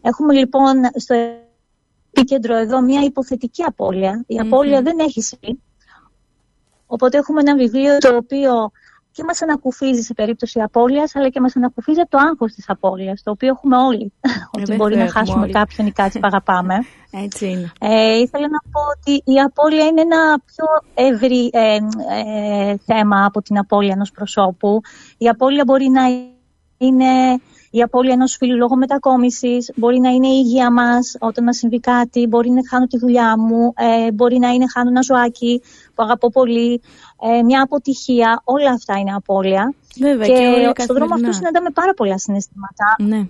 Έχουμε 0.01 0.33
λοιπόν 0.33 0.75
στο 0.95 1.15
επίκεντρο 2.11 2.55
εδώ 2.55 2.81
μια 2.81 3.01
υποθετική 3.01 3.63
απώλεια. 3.63 4.23
Η 4.27 4.39
απώλεια 4.39 4.81
δεν 4.81 4.99
έχει 4.99 5.21
συμβεί. 5.21 5.59
Οπότε 6.85 7.17
έχουμε 7.17 7.39
ένα 7.41 7.55
βιβλίο 7.55 7.97
το 7.97 8.15
οποίο 8.15 8.71
και 9.15 9.23
μας 9.23 9.41
ανακουφίζει 9.41 10.01
σε 10.01 10.13
περίπτωση 10.13 10.59
απώλειας, 10.59 11.15
αλλά 11.15 11.29
και 11.29 11.39
μας 11.39 11.55
ανακουφίζει 11.55 11.99
από 11.99 12.09
το 12.09 12.17
άγχος 12.17 12.53
της 12.53 12.69
απώλειας, 12.69 13.23
το 13.23 13.31
οποίο 13.31 13.47
έχουμε 13.47 13.77
όλοι, 13.77 14.13
ότι 14.51 14.59
βέβαια 14.59 14.75
μπορεί 14.75 14.95
να 14.95 15.03
έχουμε 15.03 15.19
χάσουμε 15.19 15.43
όλοι. 15.43 15.51
κάποιον 15.51 15.87
ή 15.87 15.91
κάτι 15.91 16.19
που 16.19 16.27
αγαπάμε. 16.27 16.75
Έτσι 17.25 17.49
είναι. 17.49 17.71
Ε, 17.79 18.17
ήθελα 18.17 18.47
να 18.47 18.59
πω 18.71 18.79
ότι 18.95 19.31
η 19.31 19.39
απώλεια 19.39 19.85
είναι 19.85 20.01
ένα 20.01 20.39
πιο 20.45 20.65
ευρύ 20.93 21.49
ε, 21.53 21.75
ε, 21.75 22.77
θέμα 22.85 23.25
από 23.25 23.41
την 23.41 23.57
απώλεια 23.57 23.93
ενός 23.93 24.11
προσώπου. 24.11 24.81
Η 25.17 25.27
απώλεια 25.27 25.63
μπορεί 25.65 25.89
να 25.89 26.03
είναι 26.77 27.39
η 27.77 27.81
απώλεια 27.81 28.13
ενός 28.13 28.35
φίλου 28.35 28.57
λόγω 28.57 28.75
μετακόμισης, 28.75 29.71
μπορεί 29.75 29.99
να 29.99 30.09
είναι 30.09 30.27
η 30.27 30.41
υγεία 30.45 30.71
μας 30.71 31.15
όταν 31.19 31.43
μας 31.43 31.57
συμβεί 31.57 31.79
κάτι, 31.79 32.27
μπορεί 32.27 32.49
να 32.49 32.61
χάνω 32.69 32.85
τη 32.87 32.97
δουλειά 32.97 33.37
μου, 33.37 33.73
ε, 33.75 34.11
μπορεί 34.11 34.37
να 34.37 34.49
είναι 34.49 34.65
χάνω 34.73 34.89
ένα 34.89 35.01
ζωάκι 35.01 35.61
που 35.95 36.03
αγαπώ 36.03 36.29
πολύ, 36.29 36.81
ε, 37.21 37.41
μια 37.41 37.61
αποτυχία, 37.61 38.41
όλα 38.43 38.71
αυτά 38.71 38.97
είναι 38.97 39.13
απώλεια. 39.13 39.73
Βέβαια, 39.99 40.27
και 40.27 40.33
και 40.33 40.39
όλα 40.39 40.73
στον 40.77 40.95
δρόμο 40.95 41.09
καθημερινά. 41.09 41.15
αυτό 41.15 41.31
συναντάμε 41.31 41.69
πάρα 41.69 41.93
πολλά 41.93 42.17
συναισθήματα. 42.17 42.95
Ναι. 42.97 43.27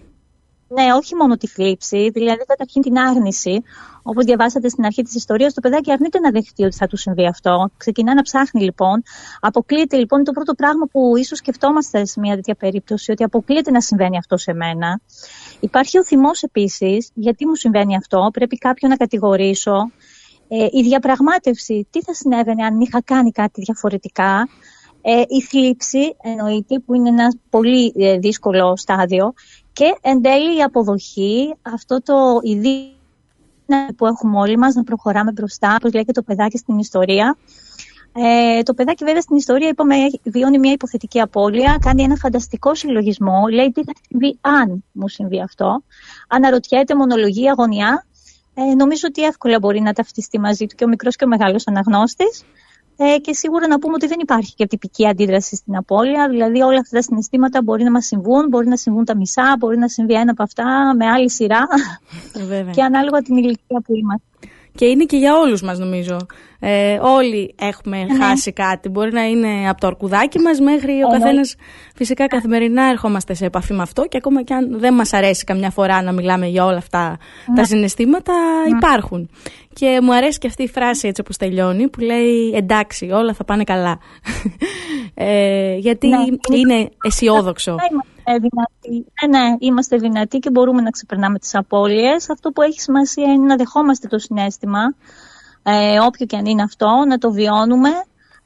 Ναι, 0.67 0.93
όχι 0.93 1.15
μόνο 1.15 1.37
τη 1.37 1.47
θλίψη, 1.47 2.09
δηλαδή 2.09 2.45
καταρχήν 2.45 2.81
την 2.81 2.97
άγνηση. 2.97 3.63
Όπως 4.03 4.25
διαβάσατε 4.25 4.69
στην 4.69 4.85
αρχή 4.85 5.03
της 5.03 5.15
ιστορίας, 5.15 5.53
το 5.53 5.61
παιδάκι 5.61 5.91
αρνείται 5.91 6.19
να 6.19 6.31
δεχτεί 6.31 6.63
ότι 6.63 6.75
θα 6.75 6.87
του 6.87 6.97
συμβεί 6.97 7.25
αυτό. 7.27 7.69
Ξεκινά 7.77 8.13
να 8.13 8.21
ψάχνει 8.21 8.63
λοιπόν. 8.63 9.03
Αποκλείεται 9.39 9.97
λοιπόν 9.97 10.23
το 10.23 10.31
πρώτο 10.31 10.53
πράγμα 10.53 10.85
που 10.91 11.17
ίσως 11.17 11.37
σκεφτόμαστε 11.37 12.05
σε 12.05 12.19
μια 12.19 12.35
τέτοια 12.35 12.55
περίπτωση, 12.55 13.11
ότι 13.11 13.23
αποκλείεται 13.23 13.71
να 13.71 13.81
συμβαίνει 13.81 14.17
αυτό 14.17 14.37
σε 14.37 14.53
μένα. 14.53 15.01
Υπάρχει 15.59 15.97
ο 15.97 16.03
θυμός 16.03 16.43
επίσης, 16.43 17.09
γιατί 17.13 17.47
μου 17.47 17.55
συμβαίνει 17.55 17.95
αυτό, 17.95 18.29
πρέπει 18.33 18.57
κάποιον 18.57 18.91
να 18.91 18.97
κατηγορήσω. 18.97 19.91
Ε, 20.47 20.67
η 20.71 20.81
διαπραγμάτευση, 20.81 21.87
τι 21.89 22.01
θα 22.01 22.13
συνέβαινε 22.13 22.65
αν 22.65 22.79
είχα 22.79 23.01
κάνει 23.01 23.31
κάτι 23.31 23.61
διαφορετικά. 23.61 24.47
Ε, 25.01 25.21
η 25.27 25.41
θλίψη, 25.41 26.15
εννοείται, 26.21 26.79
που 26.79 26.93
είναι 26.93 27.09
ένα 27.09 27.33
πολύ 27.49 27.93
ε, 27.97 28.17
δύσκολο 28.17 28.77
στάδιο. 28.77 29.33
Και 29.75 29.97
εν 30.01 30.21
τέλει 30.21 30.57
η 30.57 30.61
αποδοχή, 30.61 31.55
αυτό 31.61 32.01
το 32.01 32.39
ειδή 32.43 32.93
που 33.95 34.05
έχουμε 34.05 34.37
όλοι 34.37 34.57
μας, 34.57 34.75
να 34.75 34.83
προχωράμε 34.83 35.31
μπροστά, 35.31 35.75
όπως 35.75 35.93
λέει 35.93 36.03
και 36.03 36.11
το 36.11 36.23
παιδάκι 36.23 36.57
στην 36.57 36.77
ιστορία. 36.77 37.37
Ε, 38.13 38.63
το 38.63 38.73
παιδάκι 38.73 39.03
βέβαια 39.03 39.21
στην 39.21 39.35
ιστορία 39.35 39.67
είπαμε 39.67 39.95
βιώνει 40.23 40.59
μια 40.59 40.71
υποθετική 40.71 41.19
απώλεια, 41.19 41.77
κάνει 41.81 42.03
ένα 42.03 42.15
φανταστικό 42.15 42.75
συλλογισμό, 42.75 43.47
λέει 43.51 43.71
τι 43.71 43.83
θα 43.83 43.91
συμβεί 44.09 44.37
αν 44.41 44.83
μου 44.91 45.07
συμβεί 45.07 45.41
αυτό. 45.41 45.83
Αναρωτιέται, 46.27 46.95
μονολογεί, 46.95 47.49
αγωνιά. 47.49 48.05
Ε, 48.53 48.75
νομίζω 48.75 49.07
ότι 49.07 49.23
εύκολα 49.23 49.59
μπορεί 49.59 49.81
να 49.81 49.93
ταυτιστεί 49.93 50.39
μαζί 50.39 50.65
του 50.65 50.75
και 50.75 50.83
ο 50.83 50.87
μικρός 50.87 51.15
και 51.15 51.23
ο 51.23 51.27
μεγάλος 51.27 51.67
αναγνώστης. 51.67 52.43
Ε, 52.97 53.17
και 53.17 53.33
σίγουρα 53.33 53.67
να 53.67 53.79
πούμε 53.79 53.93
ότι 53.93 54.07
δεν 54.07 54.17
υπάρχει 54.21 54.53
και 54.53 54.67
τυπική 54.67 55.07
αντίδραση 55.07 55.55
στην 55.55 55.75
απώλεια. 55.75 56.29
Δηλαδή, 56.29 56.61
όλα 56.61 56.79
αυτά 56.79 56.95
τα 56.97 57.01
συναισθήματα 57.01 57.61
μπορεί 57.61 57.83
να 57.83 57.91
μας 57.91 58.05
συμβούν, 58.05 58.47
μπορεί 58.49 58.67
να 58.67 58.77
συμβούν 58.77 59.05
τα 59.05 59.15
μισά, 59.15 59.55
μπορεί 59.59 59.77
να 59.77 59.87
συμβεί 59.87 60.13
ένα 60.13 60.31
από 60.31 60.43
αυτά 60.43 60.93
με 60.97 61.05
άλλη 61.05 61.31
σειρά. 61.31 61.67
Βέβαια. 62.47 62.73
και 62.73 62.83
ανάλογα 62.83 63.21
την 63.21 63.35
ηλικία 63.37 63.81
που 63.85 63.95
είμαστε. 63.95 64.23
Και 64.75 64.85
είναι 64.85 65.03
και 65.03 65.17
για 65.17 65.37
όλους 65.37 65.61
μας 65.61 65.79
νομίζω. 65.79 66.17
Ε, 66.59 66.97
όλοι 67.01 67.55
έχουμε 67.59 68.03
ναι. 68.03 68.17
χάσει 68.23 68.51
κάτι. 68.51 68.89
Μπορεί 68.89 69.11
να 69.11 69.23
είναι 69.27 69.69
από 69.69 69.79
το 69.79 69.87
αρκουδάκι 69.87 70.39
μας 70.39 70.59
μέχρι 70.59 71.03
ο 71.03 71.07
καθένας 71.07 71.55
φυσικά 71.95 72.27
καθημερινά 72.27 72.83
ερχόμαστε 72.83 73.33
σε 73.33 73.45
επαφή 73.45 73.73
με 73.73 73.81
αυτό 73.81 74.05
και 74.07 74.17
ακόμα 74.17 74.43
και 74.43 74.53
αν 74.53 74.79
δεν 74.79 74.93
μας 74.93 75.13
αρέσει 75.13 75.43
καμιά 75.43 75.69
φορά 75.69 76.01
να 76.01 76.11
μιλάμε 76.11 76.47
για 76.47 76.65
όλα 76.65 76.77
αυτά 76.77 77.17
τα 77.45 77.53
ναι. 77.53 77.63
συναισθήματα 77.63 78.33
ναι. 78.33 78.77
υπάρχουν. 78.77 79.29
Και 79.79 79.99
μου 80.01 80.15
αρέσει 80.15 80.39
και 80.39 80.47
αυτή 80.47 80.63
η 80.63 80.67
φράση 80.67 81.07
έτσι 81.07 81.21
όπως 81.21 81.37
τελειώνει 81.37 81.87
που 81.87 81.99
λέει 81.99 82.51
εντάξει 82.55 83.09
όλα 83.11 83.33
θα 83.33 83.43
πάνε 83.43 83.63
καλά. 83.63 83.99
ε, 85.13 85.75
γιατί 85.75 86.07
είναι 86.53 86.89
αισιόδοξο. 87.03 87.75
Δυνατοί. 88.25 89.05
Ναι, 89.27 89.37
ναι, 89.39 89.55
είμαστε 89.59 89.97
δυνατοί 89.97 90.39
και 90.39 90.49
μπορούμε 90.49 90.81
να 90.81 90.89
ξεπερνάμε 90.89 91.39
τις 91.39 91.55
απώλειες. 91.55 92.29
Αυτό 92.29 92.51
που 92.51 92.61
έχει 92.61 92.81
σημασία 92.81 93.33
είναι 93.33 93.45
να 93.45 93.55
δεχόμαστε 93.55 94.07
το 94.07 94.19
συνέστημα, 94.19 94.95
ε, 95.63 95.99
όποιο 95.99 96.25
και 96.25 96.37
αν 96.37 96.45
είναι 96.45 96.63
αυτό, 96.63 97.03
να 97.07 97.17
το 97.17 97.31
βιώνουμε, 97.31 97.89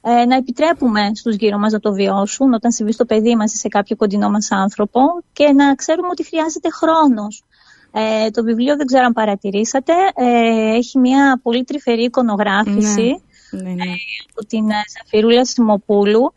ε, 0.00 0.24
να 0.24 0.36
επιτρέπουμε 0.36 1.10
στους 1.14 1.34
γύρω 1.34 1.58
μας 1.58 1.72
να 1.72 1.80
το 1.80 1.92
βιώσουν 1.92 2.52
όταν 2.52 2.72
συμβεί 2.72 2.92
στο 2.92 3.04
παιδί 3.04 3.36
μας 3.36 3.54
ή 3.54 3.56
σε 3.56 3.68
κάποιο 3.68 3.96
κοντινό 3.96 4.30
μας 4.30 4.50
άνθρωπο 4.50 5.00
και 5.32 5.52
να 5.52 5.74
ξέρουμε 5.74 6.08
ότι 6.10 6.24
χρειάζεται 6.24 6.68
χρόνος. 6.70 7.44
Ε, 7.92 8.30
το 8.30 8.42
βιβλίο 8.42 8.76
δεν 8.76 8.86
ξέρω 8.86 9.04
αν 9.04 9.12
παρατηρήσατε, 9.12 9.92
ε, 10.14 10.76
έχει 10.76 10.98
μια 10.98 11.40
πολύ 11.42 11.64
τρυφερή 11.64 12.02
εικονογράφηση 12.02 13.22
ναι, 13.50 13.60
ναι, 13.62 13.70
ναι. 13.70 13.82
Ε, 13.82 13.94
από 14.30 14.46
την 14.46 14.64
Ζαφυρούλα 14.98 15.44
Σιμοπούλου 15.44 16.32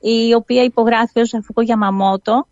η 0.00 0.34
οποία 0.34 0.62
υπογράφει 0.62 1.20
ως 1.20 1.34
Αφούκο 1.34 1.62
Γιαμαμότο 1.62 2.46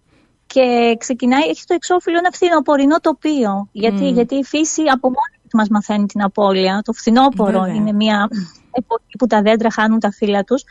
και 0.46 0.96
ξεκινάει, 0.98 1.48
έχει 1.48 1.64
το 1.66 1.74
εξώφυλλο 1.74 2.18
ένα 2.18 2.30
φθινοπορεινό 2.32 2.96
τοπίο. 3.00 3.68
Γιατί, 3.72 4.09
γιατί 4.09 4.34
η 4.34 4.44
φύση 4.44 4.82
από 4.92 5.09
μόνη 5.09 5.38
της 5.42 5.52
μας 5.52 5.68
μαθαίνει 5.68 6.07
την 6.07 6.22
απώλεια. 6.22 6.82
Το 6.84 6.92
φθινόπωρο 6.92 7.64
είναι 7.64 7.92
μια 7.92 8.28
εποχή 8.70 9.16
που 9.18 9.26
τα 9.26 9.42
δέντρα 9.42 9.70
χάνουν 9.70 10.00
τα 10.00 10.11
φύλλα 10.11 10.44
τους. 10.44 10.64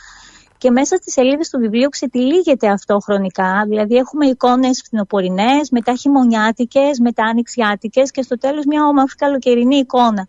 Και 0.57 0.71
μέσα 0.71 0.95
στις 0.95 1.13
σελίδες 1.13 1.49
του 1.49 1.59
βιβλίου 1.59 1.89
ξετυλίγεται 1.89 2.69
αυτό 2.69 2.99
χρονικά. 2.99 3.65
Δηλαδή 3.67 3.95
έχουμε 3.95 4.25
εικόνες 4.25 4.81
φθινοπορεινές, 4.85 5.69
μετά 5.69 5.95
χειμωνιάτικες, 5.95 6.99
μετά 6.99 7.23
ανοιξιάτικες 7.23 8.11
και 8.11 8.21
στο 8.21 8.37
τέλος 8.37 8.65
μια 8.65 8.85
όμορφη 8.85 9.15
καλοκαιρινή 9.15 9.75
εικόνα. 9.75 10.27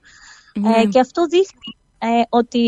Ε, 0.54 0.86
και 0.86 1.00
αυτό 1.00 1.26
δείχνει 1.26 1.76
ε, 1.98 2.22
ότι 2.28 2.64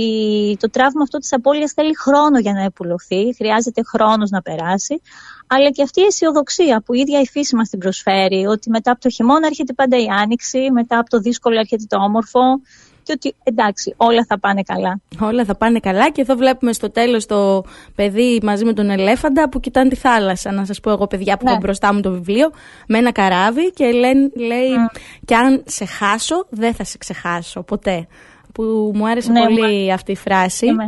το 0.60 0.70
τραύμα 0.70 1.02
αυτό 1.02 1.18
της 1.18 1.32
απώλειας 1.32 1.72
θέλει 1.72 1.96
χρόνο 1.96 2.38
για 2.38 2.52
να 2.52 2.62
επουλωθεί, 2.62 3.34
χρειάζεται 3.34 3.82
χρόνος 3.82 4.30
να 4.30 4.42
περάσει, 4.42 5.00
αλλά 5.46 5.70
και 5.70 5.82
αυτή 5.82 6.00
η 6.00 6.04
αισιοδοξία 6.04 6.82
που 6.84 6.94
η 6.94 6.98
ίδια 7.00 7.20
η 7.20 7.26
φύση 7.26 7.56
μας 7.56 7.68
την 7.68 7.78
προσφέρει, 7.78 8.46
ότι 8.46 8.70
μετά 8.70 8.90
από 8.90 9.00
το 9.00 9.10
χειμώνα 9.10 9.46
έρχεται 9.46 9.72
πάντα 9.72 9.96
η 9.96 10.06
άνοιξη, 10.22 10.70
μετά 10.72 10.98
από 10.98 11.10
το 11.10 11.18
δύσκολο 11.18 11.58
έρχεται 11.58 11.84
το 11.88 11.96
όμορφο 11.98 12.40
και 13.06 13.12
ότι 13.12 13.34
εντάξει 13.42 13.94
όλα 13.96 14.24
θα 14.28 14.38
πάνε 14.38 14.62
καλά. 14.62 15.00
Όλα 15.20 15.44
θα 15.44 15.56
πάνε 15.56 15.78
καλά 15.78 16.10
και 16.10 16.20
εδώ 16.20 16.34
βλέπουμε 16.34 16.72
στο 16.72 16.90
τέλος 16.90 17.26
το 17.26 17.64
παιδί 17.94 18.40
μαζί 18.42 18.64
με 18.64 18.72
τον 18.72 18.90
ελέφαντα 18.90 19.48
που 19.48 19.60
κοιτάνε 19.60 19.88
τη 19.88 19.96
θάλασσα. 19.96 20.52
Να 20.52 20.64
σας 20.64 20.80
πω 20.80 20.90
εγώ 20.90 21.06
παιδιά 21.06 21.36
που 21.36 21.44
ναι. 21.44 21.50
έχω 21.50 21.60
μπροστά 21.60 21.94
μου 21.94 22.00
το 22.00 22.10
βιβλίο 22.10 22.50
με 22.86 22.98
ένα 22.98 23.12
καράβι 23.12 23.70
και 23.70 23.90
λέει, 23.90 24.32
λέει 24.36 24.70
και 25.24 25.34
αν 25.34 25.62
σε 25.66 25.84
χάσω 25.84 26.46
δεν 26.48 26.74
θα 26.74 26.84
σε 26.84 26.98
ξεχάσω 26.98 27.62
ποτέ 27.62 28.06
που 28.52 28.92
μου 28.94 29.08
άρεσε 29.08 29.32
ναι, 29.32 29.42
πολύ 29.44 29.92
αυτή 29.92 30.12
η 30.12 30.16
φράση. 30.16 30.66
Ναι, 30.66 30.84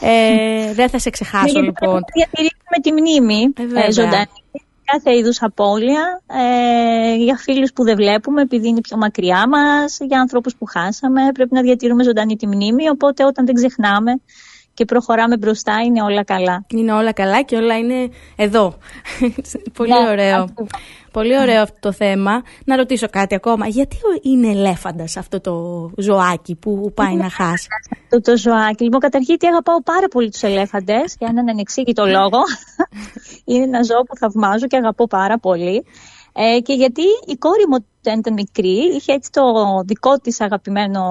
ε, 0.00 0.72
δεν 0.74 0.88
θα 0.88 0.98
σε 0.98 1.10
ξεχάσω 1.10 1.60
ναι, 1.60 1.64
λοιπόν. 1.66 2.00
Διατηρήσουμε 2.14 2.78
τη 2.82 2.92
μνήμη 2.92 3.52
ε, 3.74 3.86
ε 3.86 3.92
ζωντανή. 3.92 4.26
Κάθε 4.92 5.16
είδους 5.16 5.42
απώλεια 5.42 6.22
ε, 6.26 7.14
για 7.14 7.36
φίλους 7.36 7.72
που 7.72 7.84
δεν 7.84 7.96
βλέπουμε 7.96 8.42
επειδή 8.42 8.68
είναι 8.68 8.80
πιο 8.80 8.96
μακριά 8.96 9.48
μας, 9.48 9.98
για 10.00 10.20
ανθρώπους 10.20 10.56
που 10.56 10.64
χάσαμε. 10.64 11.32
Πρέπει 11.32 11.54
να 11.54 11.62
διατηρούμε 11.62 12.02
ζωντανή 12.02 12.36
τη 12.36 12.46
μνήμη, 12.46 12.88
οπότε 12.88 13.24
όταν 13.24 13.46
δεν 13.46 13.54
ξεχνάμε 13.54 14.12
και 14.76 14.84
προχωράμε 14.84 15.36
μπροστά 15.36 15.80
είναι 15.86 16.02
όλα 16.02 16.24
καλά. 16.24 16.64
Είναι 16.68 16.92
όλα 16.92 17.12
καλά 17.12 17.42
και 17.42 17.56
όλα 17.56 17.78
είναι 17.78 18.08
εδώ. 18.36 18.74
Πολύ 19.78 19.90
ναι, 19.90 20.08
ωραίο. 20.10 20.48
Πολύ 21.12 21.38
ωραίο 21.38 21.62
αυτό 21.62 21.76
το 21.80 21.92
θέμα. 21.92 22.42
Να 22.64 22.76
ρωτήσω 22.76 23.08
κάτι 23.08 23.34
ακόμα. 23.34 23.66
Γιατί 23.66 23.96
είναι 24.22 24.48
ελέφαντας 24.48 25.16
αυτό 25.16 25.40
το 25.40 25.54
ζωάκι 25.96 26.54
που 26.54 26.92
πάει 26.94 27.14
να 27.14 27.30
χάσει; 27.30 27.66
Αυτό 27.92 28.20
το 28.20 28.38
ζωάκι. 28.38 28.84
Λοιπόν, 28.84 29.00
καταρχήν 29.00 29.38
τι 29.38 29.46
αγαπάω 29.46 29.82
πάρα 29.82 30.08
πολύ 30.08 30.30
τους 30.30 30.42
ελέφαντες 30.42 31.16
για 31.18 31.28
έναν 31.30 31.48
ανεξήγητο 31.48 32.06
λόγο. 32.06 32.38
είναι 33.44 33.64
ένα 33.64 33.82
ζώο 33.82 34.02
που 34.02 34.16
θαυμάζω 34.16 34.66
και 34.66 34.76
αγαπώ 34.76 35.06
πάρα 35.06 35.38
πολύ. 35.38 35.84
Ε, 36.38 36.60
και 36.60 36.72
γιατί 36.72 37.02
η 37.26 37.36
κόρη 37.36 37.66
μου 37.68 37.86
όταν 38.00 38.18
ήταν 38.18 38.32
μικρή 38.32 38.94
είχε 38.94 39.12
έτσι 39.12 39.30
το 39.30 39.42
δικό 39.84 40.18
της 40.18 40.40
αγαπημένο 40.40 41.02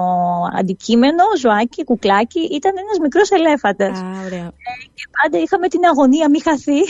αντικείμενο, 0.58 1.24
ζωάκι, 1.38 1.84
κουκλάκι, 1.84 2.40
ήταν 2.40 2.72
ένας 2.76 2.98
μικρός 3.02 3.30
ελέφαντας. 3.30 3.98
Ε, 4.00 4.50
και 4.94 5.04
πάντα 5.22 5.38
είχαμε 5.38 5.68
την 5.68 5.84
αγωνία 5.84 6.30
μη 6.30 6.40
χαθεί. 6.40 6.80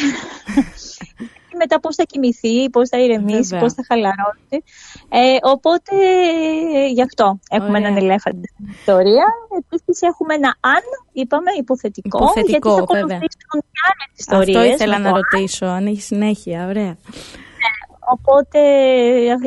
μετά 1.57 1.81
πώς 1.81 1.95
θα 1.95 2.03
κοιμηθεί, 2.03 2.71
πώς 2.71 2.89
θα 2.89 2.99
ηρεμήσει, 2.99 3.41
Βέβαια. 3.41 3.61
πώς 3.61 3.73
θα 3.73 3.83
χαλαρώσει. 3.89 4.57
Ε, 5.09 5.37
οπότε 5.43 5.95
γι' 6.93 7.03
αυτό 7.03 7.39
έχουμε 7.51 7.79
Ωραία. 7.79 7.89
έναν 7.89 7.97
ελέφαντα 7.97 8.47
στην 8.55 8.67
ιστορία. 8.79 9.27
Επίσης 9.59 10.03
έχουμε 10.03 10.35
ένα 10.35 10.57
αν, 10.61 10.83
είπαμε, 11.13 11.51
υποθετικό, 11.59 12.19
υποθετικό 12.19 12.73
γιατί 12.73 12.87
θα 12.87 12.99
ακολουθήσουν 12.99 13.59
και 13.73 13.81
άλλες 13.89 14.11
ιστορίες. 14.17 14.57
Αυτό 14.57 14.73
ήθελα 14.73 14.99
να 14.99 15.11
ρωτήσω, 15.11 15.67
αν 15.67 15.87
έχει 15.87 16.03
συνέχεια. 16.03 16.67
Ωραία. 16.67 16.97
Οπότε 18.09 18.59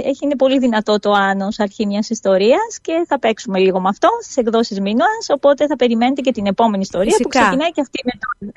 έχει, 0.03 0.19
είναι 0.21 0.35
πολύ 0.35 0.59
δυνατό 0.59 0.99
το 0.99 1.11
άνω 1.11 1.47
αρχή 1.57 1.85
μιας 1.85 2.09
ιστορίας 2.09 2.79
και 2.81 3.03
θα 3.07 3.19
παίξουμε 3.19 3.59
λίγο 3.59 3.79
με 3.79 3.89
αυτό 3.89 4.09
στις 4.23 4.37
εκδόσεις 4.37 4.79
μήνα. 4.79 5.05
Οπότε 5.33 5.67
θα 5.67 5.75
περιμένετε 5.75 6.21
και 6.21 6.31
την 6.31 6.45
επόμενη 6.45 6.81
ιστορία 6.81 7.17
που 7.21 7.27
ξεκινάει 7.27 7.71
και 7.71 7.81
αυτή 7.81 8.01
με 8.03 8.11
το. 8.11 8.51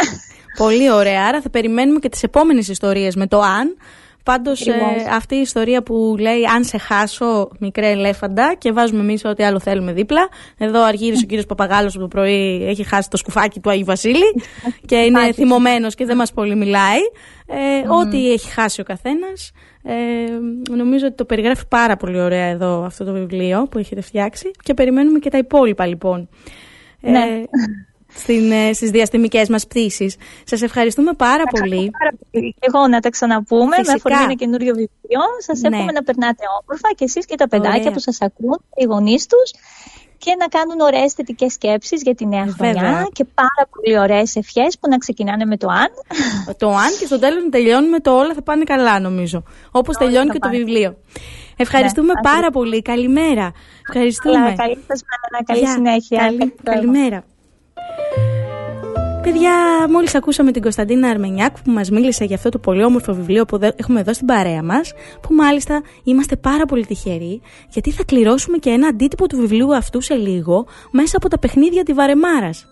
Πολύ 0.65 0.91
ωραία. 0.91 1.27
Άρα 1.27 1.41
θα 1.41 1.51
περιμένουμε 1.51 1.99
και 1.99 2.09
τις 2.09 2.23
επόμενες 2.23 2.69
ιστορίες 2.69 3.17
με 3.17 3.27
το 3.27 3.41
αν. 3.41 3.77
Πάντως 4.23 4.67
ε, 4.67 4.73
αυτή 5.13 5.35
η 5.35 5.41
ιστορία 5.41 5.83
που 5.83 6.17
λέει 6.19 6.45
Αν 6.55 6.65
σε 6.65 6.79
χάσω, 6.79 7.49
μικρέ 7.59 7.91
ελέφαντα, 7.91 8.55
και 8.59 8.73
βάζουμε 8.73 9.01
εμείς 9.01 9.25
ό,τι 9.25 9.45
άλλο 9.45 9.61
θέλουμε 9.61 9.93
δίπλα. 9.93 10.29
Εδώ 10.59 10.85
αργύρισε 10.85 11.23
ο 11.25 11.27
κύριος 11.27 11.47
Παπαγάλος 11.47 11.95
από 11.95 12.03
το 12.03 12.09
πρωί, 12.09 12.67
έχει 12.69 12.85
χάσει 12.85 13.11
το 13.11 13.17
σκουφάκι 13.17 13.61
του 13.61 13.71
Αγίου 13.71 13.85
Βασίλη 13.85 14.35
και 14.87 14.97
είναι 14.97 15.33
θυμωμένος 15.33 15.95
και 15.95 16.05
δεν 16.05 16.17
μας 16.17 16.33
πολύ 16.33 16.55
μιλάει. 16.55 17.01
Ε, 17.47 17.89
Ό,τι 17.89 18.33
έχει 18.33 18.49
χάσει 18.49 18.81
ο 18.81 18.85
καθένας. 18.85 19.53
Ε, 19.83 19.95
νομίζω 20.71 21.07
ότι 21.07 21.15
το 21.15 21.25
περιγράφει 21.25 21.67
πάρα 21.69 21.97
πολύ 21.97 22.21
ωραία 22.21 22.47
εδώ 22.47 22.85
αυτό 22.85 23.05
το 23.05 23.13
βιβλίο 23.13 23.67
που 23.71 23.79
έχετε 23.79 24.01
φτιάξει 24.01 24.51
και 24.63 24.75
περιμένουμε 24.75 25.19
και 25.19 25.31
τα 25.31 25.39
υπόλοιπα 25.39 25.87
λοιπόν. 25.87 26.29
Ε, 27.01 27.11
ναι. 27.11 27.43
Ε, 28.15 28.19
στην, 28.19 28.75
στις 28.75 28.91
διαστημικές 28.91 29.49
μας 29.49 29.67
πτήσεις. 29.67 30.17
Σας 30.45 30.63
ευχαριστούμε 30.63 31.13
πάρα 31.13 31.45
πολύ. 31.45 31.91
Πάρα 31.99 32.13
πολύ. 32.31 32.55
Εγώ 32.61 32.87
να 32.87 33.01
τα 33.01 33.11
ξαναπούμε 33.11 33.77
Φυσικά. 33.77 33.93
με 33.93 34.01
αφορμή 34.05 34.25
ένα 34.25 34.35
καινούριο 34.35 34.75
βιβλίο. 34.75 35.23
Σας 35.47 35.61
ναι. 35.61 35.69
εύχομαι 35.69 35.93
να 35.93 36.03
περνάτε 36.03 36.45
όμορφα 36.61 36.89
και 36.95 37.05
εσείς 37.05 37.27
και 37.27 37.35
τα 37.37 37.49
παιδάκια 37.49 37.81
Ωραία. 37.81 37.93
που 37.93 37.99
σας 37.99 38.21
ακούν, 38.21 38.63
οι 38.77 38.85
γονείς 38.85 39.27
τους 39.27 39.51
και 40.25 40.37
να 40.39 40.47
κάνουν 40.47 40.81
ωραίες 40.81 41.13
θετικές 41.13 41.53
σκέψεις 41.53 42.03
για 42.03 42.15
τη 42.15 42.27
νέα 42.27 42.47
χρονιά 42.57 43.09
και 43.13 43.25
πάρα 43.25 43.69
πολύ 43.71 43.99
ωραίες 43.99 44.37
ευχές 44.37 44.79
που 44.81 44.89
να 44.89 44.99
ξεκινάνε 44.99 45.45
με 45.45 45.57
το 45.57 45.69
αν. 45.69 45.89
Το 46.59 46.69
αν 46.69 46.91
και 46.99 47.07
στο 47.07 47.19
τέλος 47.19 47.43
να 47.43 47.49
τελειώνουμε 47.49 48.01
το 48.01 48.19
όλα 48.19 48.35
θα 48.35 48.43
πάνε 48.43 48.65
καλά, 48.65 49.01
νομίζω. 49.01 49.43
Όπως 49.71 49.97
τελειώνει 49.97 50.31
και 50.31 50.39
το 50.39 50.49
βιβλίο. 50.49 50.97
Ευχαριστούμε 51.57 52.13
ναι, 52.13 52.21
πάρα 52.21 52.51
πολύ. 52.51 52.83
Καλημέρα. 52.83 53.53
Ευχαριστούμε. 53.89 54.55
καλή 54.57 54.79
σας 54.89 55.01
μέρα. 55.11 55.45
Καλή 55.45 55.67
συνέχεια. 55.67 56.35
καλημέρα. 56.63 57.25
Παιδιά, 59.23 59.87
μόλις 59.91 60.15
ακούσαμε 60.15 60.53
την 60.53 60.63
Κωνσταντίνα 60.63 61.09
Αρμενιάκ 61.09 61.63
που 61.63 61.71
μας 61.71 61.91
μίλησε 61.91 62.25
για 62.25 62.37
αυτό 62.37 62.49
το 62.49 62.59
πολύ 62.59 62.85
όμορφο 62.85 63.15
βιβλίο 63.15 63.45
που 63.45 63.59
έχουμε 63.77 64.01
εδώ 64.01 64.13
στην 64.13 64.27
παρέα 64.27 64.63
μας. 64.63 64.93
Που 65.21 65.35
μάλιστα 65.35 65.83
είμαστε 66.05 66.37
πάρα 66.37 66.67
πολύ 66.67 66.87
τυχεροί, 66.87 67.41
γιατί 67.69 67.91
θα 67.91 68.05
κληρώσουμε 68.05 68.57
και 68.57 68.71
ένα 68.71 68.87
αντίτυπο 68.87 69.27
του 69.27 69.37
βιβλίου 69.37 69.77
αυτού 69.77 70.01
σε 70.01 70.15
λίγο 70.15 70.67
μέσα 70.91 71.17
από 71.17 71.29
τα 71.29 71.39
παιχνίδια 71.39 71.83
τη 71.83 71.93
Βαρεμάρας. 71.93 72.67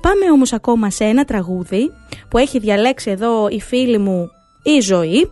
Πάμε 0.00 0.30
όμως 0.32 0.52
ακόμα 0.52 0.90
σε 0.90 1.04
ένα 1.04 1.24
τραγούδι 1.24 1.90
που 2.28 2.38
έχει 2.38 2.58
διαλέξει 2.58 3.10
εδώ 3.10 3.48
η 3.48 3.60
φίλη 3.60 3.98
μου 3.98 4.30
η 4.62 4.80
ζωή 4.80 5.30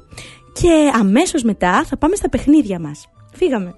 και 0.52 0.90
αμέσως 0.98 1.42
μετά 1.42 1.84
θα 1.84 1.96
πάμε 1.96 2.16
στα 2.16 2.28
παιχνίδια 2.28 2.80
μας. 2.80 3.08
Φύγαμε. 3.34 3.74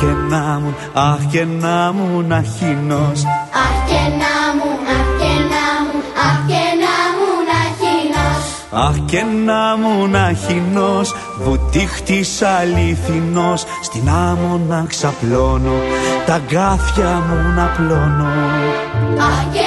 Και 0.00 0.12
να 0.30 0.60
μου, 0.60 0.74
αχ 0.92 1.18
και 1.30 1.44
να 1.44 1.92
μου 1.92 2.22
να 2.22 2.42
χεινός 2.42 3.24
Αχ 3.62 3.76
και 3.88 4.02
να 4.20 4.34
μου, 4.56 4.70
αχ 4.94 5.08
και 5.20 5.32
να 5.52 5.66
μου, 5.86 5.98
αχ 6.26 6.38
και 6.46 6.64
να 6.82 6.96
μου 7.16 7.30
να 7.50 7.60
χεινός 7.78 8.44
Αχ 8.70 8.96
και 9.06 9.22
να 9.46 9.76
μου 9.76 10.06
να 10.06 10.32
χεινός, 10.46 11.14
βουτύχτης 11.42 12.42
αληθινός. 12.42 13.64
Στην 13.82 14.08
άμμο 14.08 14.60
να 14.68 14.84
ξαπλώνω, 14.88 15.76
τα 16.26 16.40
γκάθια 16.46 17.22
μου 17.28 17.54
να 17.56 17.66
πλώνω. 17.76 18.26
Αχ 19.18 19.40
και 19.52 19.65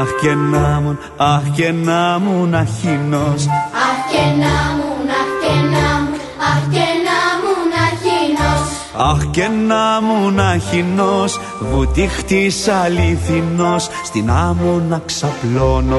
αχ 0.00 0.08
και 0.20 0.34
να 0.34 0.80
μου, 0.80 0.98
αχ 1.16 1.42
και 1.54 1.72
να 1.72 2.18
μου 2.18 2.46
να 2.46 2.64
χεινός 2.64 3.46
Αχ 3.86 3.98
και 4.10 4.24
να 4.42 4.56
μου, 4.76 4.88
αχ 5.20 5.30
και 5.42 5.54
να 5.72 5.86
μου, 6.02 6.16
αχ 6.50 6.62
και 6.74 6.86
να 7.06 7.18
μου 7.42 7.54
να 7.74 7.84
χεινός 8.02 8.76
Αχ 8.98 9.24
και 9.30 9.48
να 9.48 10.00
μου 10.02 10.30
να 10.30 10.58
χεινός, 10.70 11.40
βουτύχτης 11.60 12.68
αληθινός. 12.68 13.88
Στην 14.04 14.30
άμμο 14.30 14.82
να 14.88 15.02
ξαπλώνω, 15.06 15.98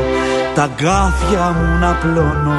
τα 0.56 0.70
γκάθια 0.76 1.56
μου 1.58 1.80
να 1.80 1.92
πλώνω 1.94 2.56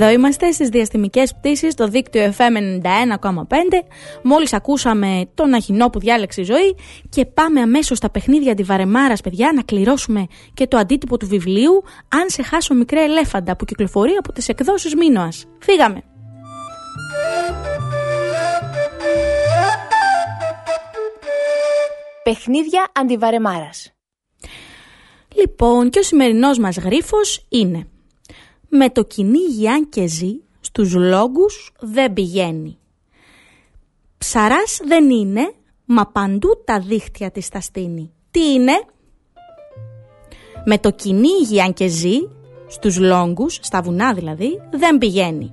Εδώ 0.00 0.10
είμαστε 0.10 0.52
στις 0.52 0.68
διαστημικές 0.68 1.34
πτήσεις 1.34 1.72
στο 1.72 1.88
δίκτυο 1.88 2.34
FM 2.36 2.82
91,5 2.82 2.82
Μόλις 4.22 4.52
ακούσαμε 4.52 5.30
τον 5.34 5.54
αχινό 5.54 5.90
που 5.90 5.98
διάλεξε 5.98 6.40
η 6.40 6.44
ζωή 6.44 6.76
Και 7.08 7.26
πάμε 7.26 7.60
αμέσως 7.60 7.96
στα 7.96 8.10
παιχνίδια 8.10 8.54
τη 8.54 8.62
Βαρεμάρας 8.62 9.20
παιδιά 9.20 9.52
Να 9.54 9.62
κληρώσουμε 9.62 10.26
και 10.54 10.66
το 10.66 10.76
αντίτυπο 10.76 11.16
του 11.16 11.26
βιβλίου 11.26 11.82
Αν 12.08 12.24
σε 12.26 12.42
χάσω 12.42 12.74
μικρέ 12.74 13.02
ελέφαντα 13.02 13.56
που 13.56 13.64
κυκλοφορεί 13.64 14.12
από 14.18 14.32
τις 14.32 14.48
εκδόσεις 14.48 14.94
Μίνωας 14.94 15.46
Φύγαμε! 15.58 16.02
Παιχνίδια 22.22 22.86
αντιβαρεμάρας. 22.92 23.92
Λοιπόν 25.34 25.90
και 25.90 25.98
ο 25.98 26.02
σημερινός 26.02 26.58
μας 26.58 26.76
γρίφος 26.76 27.46
είναι 27.48 27.86
Με 28.68 28.90
το 28.90 29.04
κυνήγι 29.04 29.68
αν 29.68 29.88
και 29.88 30.06
ζει 30.06 30.40
στους 30.60 30.94
λόγους 30.94 31.72
δεν 31.80 32.12
πηγαίνει. 32.12 32.78
Ψαράς 34.18 34.80
δεν 34.84 35.10
είναι, 35.10 35.52
μα 35.84 36.06
παντού 36.06 36.48
τα 36.64 36.80
δίχτυα 36.80 37.30
της 37.30 37.48
τα 37.48 37.60
στείνει. 37.60 38.12
Τι 38.30 38.52
είναι; 38.52 38.72
Με 40.64 40.78
το 40.78 40.90
κυνήγι 40.90 41.60
αν 41.60 41.72
και 41.72 41.86
ζει 41.86 42.16
στους 42.66 42.98
λόγους, 42.98 43.58
στα 43.62 43.82
βουνά 43.82 44.12
δηλαδή, 44.14 44.60
δεν 44.70 44.98
πηγαίνει. 44.98 45.52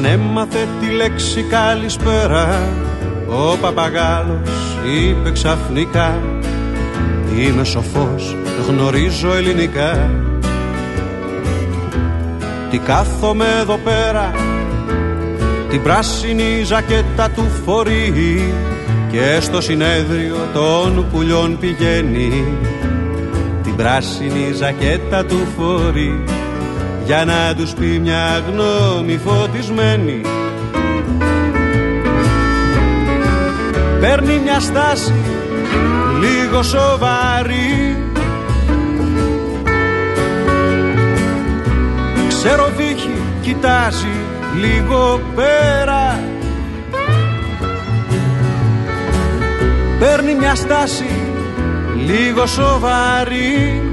Σαν 0.00 0.10
έμαθε 0.10 0.68
τη 0.80 0.90
λέξη 0.90 1.42
καλησπέρα 1.42 2.72
Ο 3.26 3.56
παπαγάλος 3.60 4.50
είπε 4.84 5.30
ξαφνικά 5.30 6.18
Είμαι 7.38 7.64
σοφός, 7.64 8.36
γνωρίζω 8.68 9.34
ελληνικά 9.34 10.10
Τι 12.70 12.78
κάθομαι 12.78 13.44
εδώ 13.60 13.76
πέρα 13.84 14.34
Την 15.68 15.82
πράσινη 15.82 16.62
ζακέτα 16.64 17.30
του 17.30 17.46
φορεί 17.64 18.52
και 19.10 19.40
στο 19.40 19.60
συνέδριο 19.60 20.36
των 20.52 21.06
πουλιών 21.12 21.58
πηγαίνει. 21.58 22.44
Την 23.62 23.76
πράσινη 23.76 24.52
ζακέτα 24.52 25.24
του 25.24 25.38
φορεί 25.56 26.24
για 27.08 27.24
να 27.24 27.54
τους 27.54 27.72
πει 27.72 27.98
μια 27.98 28.42
γνώμη 28.48 29.18
φωτισμένη. 29.24 30.20
Παίρνει 34.00 34.38
μια 34.38 34.60
στάση 34.60 35.14
λίγο 36.20 36.62
σοβαρή. 36.62 37.96
Ξέρω 42.28 42.70
βύχη 42.76 43.22
κοιτάζει 43.42 44.16
λίγο 44.60 45.20
πέρα. 45.34 46.20
Παίρνει 49.98 50.34
μια 50.34 50.54
στάση 50.54 51.10
λίγο 52.06 52.46
σοβαρή 52.46 53.87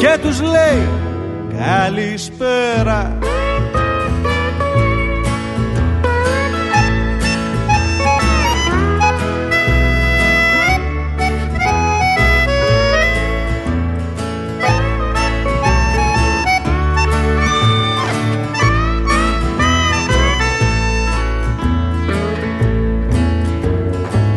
Και 0.00 0.18
τους 0.22 0.40
λέει 0.40 0.88
καλησπέρα 1.58 3.18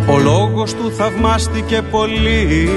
Ο 0.08 0.18
λόγος 0.20 0.74
του 0.74 0.92
θαυμάστηκε 0.92 1.82
πολύ 1.92 2.70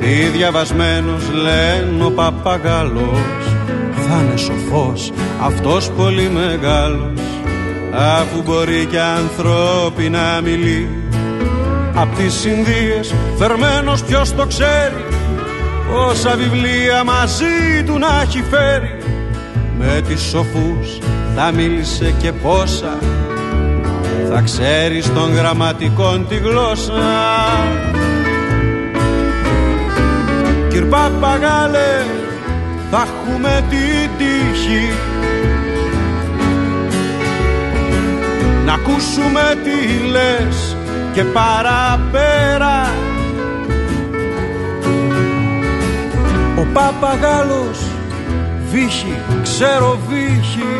Τι 0.00 0.28
διαβασμένος 0.36 1.22
λένε 1.32 2.04
ο 2.04 2.10
παπαγάλος 2.10 3.44
Θα 4.08 4.22
είναι 4.22 4.36
σοφός 4.36 5.12
αυτός 5.42 5.90
πολύ 5.90 6.30
μεγάλος 6.30 7.20
Αφού 7.92 8.42
μπορεί 8.42 8.86
και 8.90 9.00
ανθρώπινα 9.00 10.40
μιλεί 10.44 10.88
Απ' 11.94 12.14
τις 12.16 12.44
Ινδίες 12.44 13.14
φερμένος 13.38 14.02
ποιος 14.04 14.34
το 14.34 14.46
ξέρει 14.46 15.04
Πόσα 15.92 16.36
βιβλία 16.36 17.04
μαζί 17.04 17.84
του 17.86 17.98
να 17.98 18.20
έχει 18.22 18.42
φέρει. 18.50 18.96
Με 19.78 20.02
τις 20.08 20.20
σοφούς 20.20 20.98
θα 21.36 21.52
μίλησε 21.52 22.14
και 22.22 22.32
πόσα 22.32 22.98
θα 24.30 24.40
ξέρεις 24.40 25.12
των 25.12 25.34
γραμματικών 25.34 26.26
τη 26.28 26.36
γλώσσα 26.36 26.92
Κυρ 30.78 30.86
Παπαγάλε 30.86 32.04
θα 32.90 33.06
έχουμε 33.06 33.64
την 33.70 34.10
τύχη. 34.18 34.90
Να 38.64 38.72
ακούσουμε 38.72 39.58
τι 39.64 40.08
λες 40.10 40.76
και 41.12 41.24
παραπέρα. 41.24 42.90
Ο 46.58 46.66
Παπαγάλος 46.72 47.78
βύχει, 48.70 49.14
ξέρω 49.42 49.98
βύχει 50.08 50.76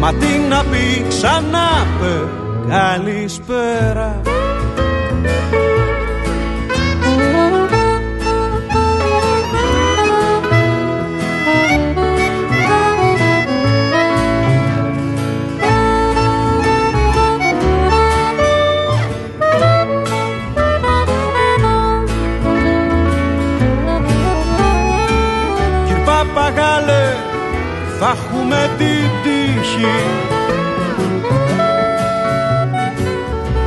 Μα 0.00 0.12
τι 0.12 0.26
να 0.48 0.64
πει 0.70 1.06
ξανά 1.08 1.86
πε 2.00 2.28
καλησπέρα 2.68 4.25
την 28.78 29.08
τύχη. 29.22 29.96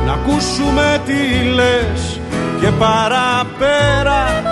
Να 0.06 0.12
ακούσουμε 0.12 1.00
τι 1.04 1.48
λες 1.54 2.20
και 2.60 2.70
παραπέρα. 2.78 4.42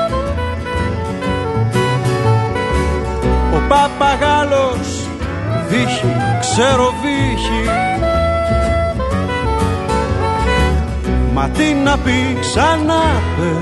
Ο 3.54 3.58
Παπαγάλος 3.68 5.08
βύχει, 5.68 6.16
ξέρω 6.40 6.94
βύχει 7.02 7.70
Μα 11.34 11.48
τι 11.48 11.74
να 11.84 11.98
πει 11.98 12.38
ξανά 12.40 13.02
πε 13.36 13.52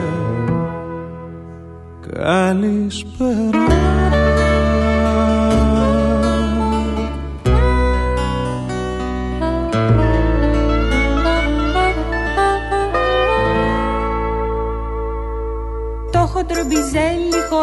Καλησπέρα 2.13 3.86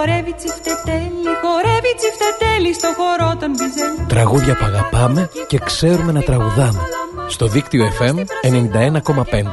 χορεύει 0.06 0.34
τσιφτετέλι, 0.34 1.24
χορεύει 1.42 1.94
τσιφτετέλι 1.98 2.74
στο 2.74 2.88
χορό 2.98 3.38
των 3.40 3.50
μπιζέλι. 3.50 4.06
Τραγούδια 4.08 4.56
που 4.58 4.66
αγαπάμε 4.66 5.30
και 5.48 5.60
ξέρουμε 5.60 6.12
να 6.12 6.22
τραγουδάμε. 6.22 6.80
Στο 7.28 7.48
δίκτυο 7.48 7.86
FM 8.00 8.18
91,5. 8.18 9.44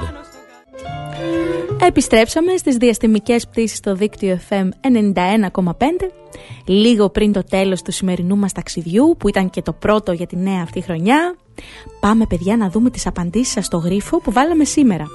Επιστρέψαμε 1.87 2.57
στις 2.57 2.77
διαστημικές 2.77 3.47
πτήσεις 3.49 3.79
στο 3.79 3.95
δίκτυο 3.95 4.41
FM 4.49 4.69
91,5 5.15 5.63
λίγο 6.65 7.09
πριν 7.09 7.33
το 7.33 7.45
τέλος 7.45 7.83
του 7.83 7.93
σημερινού 7.93 8.37
μας 8.37 8.53
ταξιδιού 8.53 9.17
που 9.19 9.29
ήταν 9.29 9.51
και 9.51 9.63
το 9.63 9.73
πρώτο 9.73 10.13
για 10.13 10.27
τη 10.27 10.37
νέα 10.37 10.61
αυτή 10.63 10.81
χρονιά. 10.81 11.37
Πάμε 12.01 12.27
παιδιά 12.27 12.57
να 12.57 12.71
δούμε 12.71 12.91
τις 12.91 13.07
απαντήσεις 13.07 13.53
σας 13.53 13.67
στο 13.67 13.77
γρίφο 13.77 14.21
που 14.21 14.33
βάλαμε 14.33 14.65
σήμερα. 14.65 15.07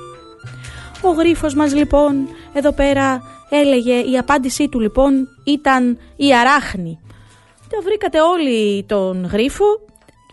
Ο 1.01 1.09
γρίφος 1.09 1.53
μας 1.53 1.73
λοιπόν 1.73 2.27
εδώ 2.53 2.71
πέρα 2.71 3.21
έλεγε 3.59 3.99
η 3.99 4.17
απάντησή 4.17 4.69
του 4.69 4.79
λοιπόν 4.79 5.27
ήταν 5.43 5.97
η 6.15 6.35
αράχνη. 6.35 6.99
Το 7.69 7.81
βρήκατε 7.83 8.21
όλοι 8.21 8.83
τον 8.87 9.25
γρίφο. 9.25 9.65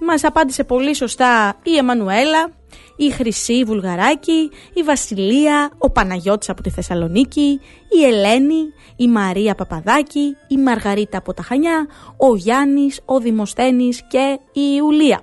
Μας 0.06 0.24
απάντησε 0.24 0.64
πολύ 0.64 0.94
σωστά 0.94 1.58
η 1.62 1.76
Εμμανουέλα, 1.76 2.50
η 2.96 3.10
Χρυσή 3.10 3.64
Βουλγαράκη, 3.64 4.50
η 4.74 4.82
Βασιλεία, 4.82 5.70
ο 5.78 5.90
Παναγιώτης 5.90 6.48
από 6.48 6.62
τη 6.62 6.70
Θεσσαλονίκη, 6.70 7.60
η 8.00 8.04
Ελένη, 8.04 8.72
η 8.96 9.08
Μαρία 9.08 9.54
Παπαδάκη, 9.54 10.36
η 10.48 10.56
Μαργαρίτα 10.56 11.18
από 11.18 11.34
τα 11.34 11.42
Χανιά, 11.42 11.86
ο 12.16 12.36
Γιάννης, 12.36 13.00
ο 13.04 13.18
Δημοσθένης 13.18 14.02
και 14.08 14.38
η 14.52 14.60
Ιουλία. 14.76 15.22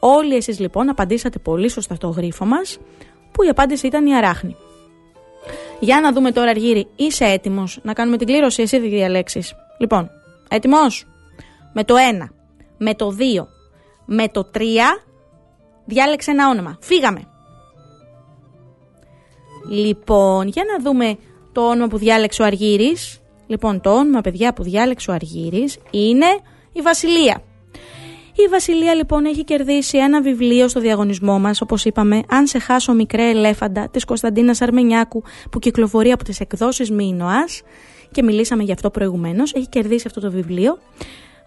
Όλοι 0.00 0.36
εσείς 0.36 0.58
λοιπόν 0.58 0.88
απαντήσατε 0.88 1.38
πολύ 1.38 1.68
σωστά 1.68 1.94
στο 1.94 2.08
γρίφο 2.08 2.44
μας, 2.44 2.78
που 3.32 3.42
η 3.42 3.48
απάντηση 3.48 3.86
ήταν 3.86 4.06
η 4.06 4.16
αράχνη. 4.16 4.56
Για 5.80 6.00
να 6.00 6.12
δούμε 6.12 6.32
τώρα, 6.32 6.50
Αργύρι, 6.50 6.86
είσαι 6.96 7.24
έτοιμος 7.24 7.78
να 7.82 7.92
κάνουμε 7.92 8.16
την 8.16 8.26
κλήρωση, 8.26 8.62
εσύ 8.62 8.78
δεν 8.78 8.90
διαλέξεις. 8.90 9.54
Λοιπόν, 9.78 10.10
έτοιμος; 10.48 11.06
Με 11.72 11.84
το 11.84 11.94
1, 11.96 12.28
με 12.78 12.94
το 12.94 13.16
2, 13.18 13.46
με 14.04 14.28
το 14.28 14.50
3, 14.54 14.60
διάλεξε 15.84 16.30
ένα 16.30 16.48
όνομα. 16.48 16.78
Φύγαμε. 16.80 17.22
Λοιπόν, 19.70 20.48
για 20.48 20.64
να 20.64 20.82
δούμε 20.82 21.16
το 21.52 21.68
όνομα 21.68 21.86
που 21.86 21.98
διάλεξε 21.98 22.42
ο 22.42 22.44
Αργύρης. 22.44 23.20
Λοιπόν, 23.46 23.80
το 23.80 23.90
όνομα, 23.90 24.20
παιδιά, 24.20 24.52
που 24.52 24.62
διάλεξε 24.62 25.10
ο 25.10 25.14
Αργύρης 25.14 25.78
είναι 25.90 26.26
η 26.72 26.80
Βασιλεία. 26.80 27.42
Η 28.44 28.48
Βασιλεία 28.50 28.94
λοιπόν 28.94 29.24
έχει 29.24 29.44
κερδίσει 29.44 29.98
ένα 29.98 30.22
βιβλίο 30.22 30.68
στο 30.68 30.80
διαγωνισμό 30.80 31.38
μας, 31.38 31.60
όπως 31.60 31.84
είπαμε, 31.84 32.22
Αν 32.28 32.46
σε 32.46 32.58
χάσω 32.58 32.92
μικρέ 32.92 33.28
ελέφαντα 33.28 33.88
της 33.88 34.04
Κωνσταντίνας 34.04 34.60
Αρμενιάκου, 34.60 35.22
που 35.50 35.58
κυκλοφορεί 35.58 36.12
από 36.12 36.24
τις 36.24 36.40
εκδόσεις 36.40 36.90
Μίνοα 36.90 37.44
και 38.10 38.22
μιλήσαμε 38.22 38.62
γι' 38.62 38.72
αυτό 38.72 38.90
προηγουμένως. 38.90 39.54
Έχει 39.54 39.68
κερδίσει 39.68 40.04
αυτό 40.06 40.20
το 40.20 40.30
βιβλίο. 40.30 40.78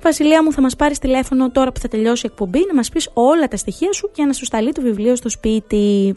Βασιλεία 0.01 0.43
μου, 0.43 0.51
θα 0.51 0.61
μας 0.61 0.75
πάρεις 0.75 0.99
τηλέφωνο 0.99 1.51
τώρα 1.51 1.71
που 1.71 1.79
θα 1.79 1.87
τελειώσει 1.87 2.25
η 2.25 2.29
εκπομπή 2.31 2.65
να 2.67 2.73
μας 2.73 2.89
πεις 2.89 3.09
όλα 3.13 3.47
τα 3.47 3.57
στοιχεία 3.57 3.93
σου 3.93 4.09
για 4.15 4.25
να 4.25 4.33
σου 4.33 4.45
σταλεί 4.45 4.71
το 4.71 4.81
βιβλίο 4.81 5.15
στο 5.15 5.29
σπίτι. 5.29 6.15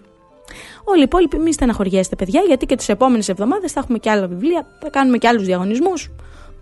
Όλοι 0.84 1.00
οι 1.00 1.02
υπόλοιποι 1.02 1.38
μη 1.38 1.52
στεναχωριέστε, 1.52 2.16
παιδιά, 2.16 2.42
γιατί 2.46 2.66
και 2.66 2.76
τις 2.76 2.88
επόμενες 2.88 3.28
εβδομάδες 3.28 3.72
θα 3.72 3.80
έχουμε 3.80 3.98
και 3.98 4.10
άλλα 4.10 4.26
βιβλία, 4.26 4.66
θα 4.80 4.90
κάνουμε 4.90 5.18
και 5.18 5.28
άλλους 5.28 5.44
διαγωνισμούς. 5.44 6.10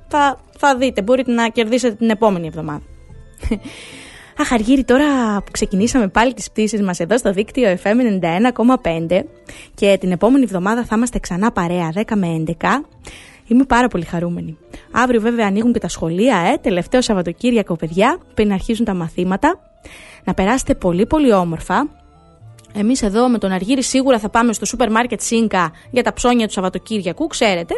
Θα, 0.08 0.40
θα 0.58 0.76
δείτε, 0.76 1.02
μπορείτε 1.02 1.32
να 1.32 1.48
κερδίσετε 1.48 1.94
την 1.94 2.10
επόμενη 2.10 2.46
εβδομάδα. 2.46 2.82
Αχ, 4.38 4.52
Αργύρι, 4.52 4.84
τώρα 4.84 5.36
που 5.44 5.50
ξεκινήσαμε 5.50 6.08
πάλι 6.08 6.34
τις 6.34 6.50
πτήσεις 6.50 6.82
μας 6.82 7.00
εδώ 7.00 7.18
στο 7.18 7.32
δίκτυο 7.32 7.76
FM 7.82 7.96
91,5 9.08 9.24
και 9.74 9.96
την 10.00 10.12
επόμενη 10.12 10.44
εβδομάδα 10.44 10.84
θα 10.84 10.96
είμαστε 10.96 11.18
ξανά 11.18 11.52
παρέα 11.52 11.92
10 11.94 12.02
με 12.14 12.44
11, 12.46 12.52
είμαι 13.46 13.64
πάρα 13.64 13.88
πολύ 13.88 14.04
χαρούμενη. 14.04 14.58
Αύριο 14.90 15.20
βέβαια 15.20 15.46
ανοίγουν 15.46 15.72
και 15.72 15.78
τα 15.78 15.88
σχολεία, 15.88 16.36
ε, 16.36 16.56
τελευταίο 16.56 17.00
Σαββατοκύριακο 17.02 17.76
παιδιά, 17.76 18.18
πριν 18.34 18.52
αρχίζουν 18.52 18.84
τα 18.84 18.94
μαθήματα. 18.94 19.60
Να 20.24 20.34
περάσετε 20.34 20.74
πολύ 20.74 21.06
πολύ 21.06 21.32
όμορφα, 21.32 21.88
Εμείς 22.74 23.02
εδώ 23.02 23.28
με 23.28 23.38
τον 23.38 23.52
Αργύρι 23.52 23.82
σίγουρα 23.82 24.18
θα 24.18 24.28
πάμε 24.28 24.52
στο 24.52 24.66
σούπερ 24.66 24.90
μάρκετ 24.90 25.20
Σίνκα 25.20 25.72
για 25.90 26.02
τα 26.02 26.12
ψώνια 26.12 26.46
του 26.46 26.52
Σαββατοκύριακου, 26.52 27.26
ξέρετε. 27.26 27.74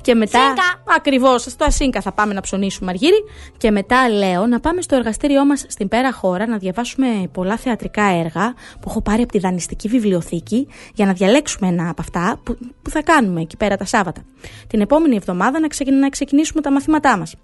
Και 0.00 0.14
μετά. 0.14 0.54
Ακριβώς, 0.96 1.42
στο 1.42 1.64
Ασίνκα 1.64 2.00
θα 2.00 2.12
πάμε 2.12 2.34
να 2.34 2.40
ψωνίσουμε 2.40 2.90
Αργύρι. 2.90 3.24
Και 3.56 3.70
μετά 3.70 4.08
λέω 4.08 4.46
να 4.46 4.60
πάμε 4.60 4.82
στο 4.82 4.96
εργαστήριό 4.96 5.44
μας 5.46 5.64
στην 5.68 5.88
πέρα 5.88 6.12
χώρα 6.12 6.46
να 6.46 6.56
διαβάσουμε 6.56 7.06
πολλά 7.32 7.56
θεατρικά 7.56 8.04
έργα 8.04 8.54
που 8.80 8.88
έχω 8.88 9.02
πάρει 9.02 9.22
από 9.22 9.32
τη 9.32 9.38
δανειστική 9.38 9.88
βιβλιοθήκη 9.88 10.68
για 10.94 11.06
να 11.06 11.12
διαλέξουμε 11.12 11.68
ένα 11.68 11.88
από 11.88 12.02
αυτά 12.02 12.40
που, 12.42 12.58
που 12.82 12.90
θα 12.90 13.02
κάνουμε 13.02 13.40
εκεί 13.40 13.56
πέρα 13.56 13.76
τα 13.76 13.84
Σάββατα. 13.84 14.24
Την 14.66 14.80
επόμενη 14.80 15.16
εβδομάδα 15.16 15.60
να, 15.60 15.68
να 16.00 16.08
ξεκινήσουμε 16.08 16.60
τα 16.60 16.72
μαθήματά 16.72 17.18
μας. 17.18 17.34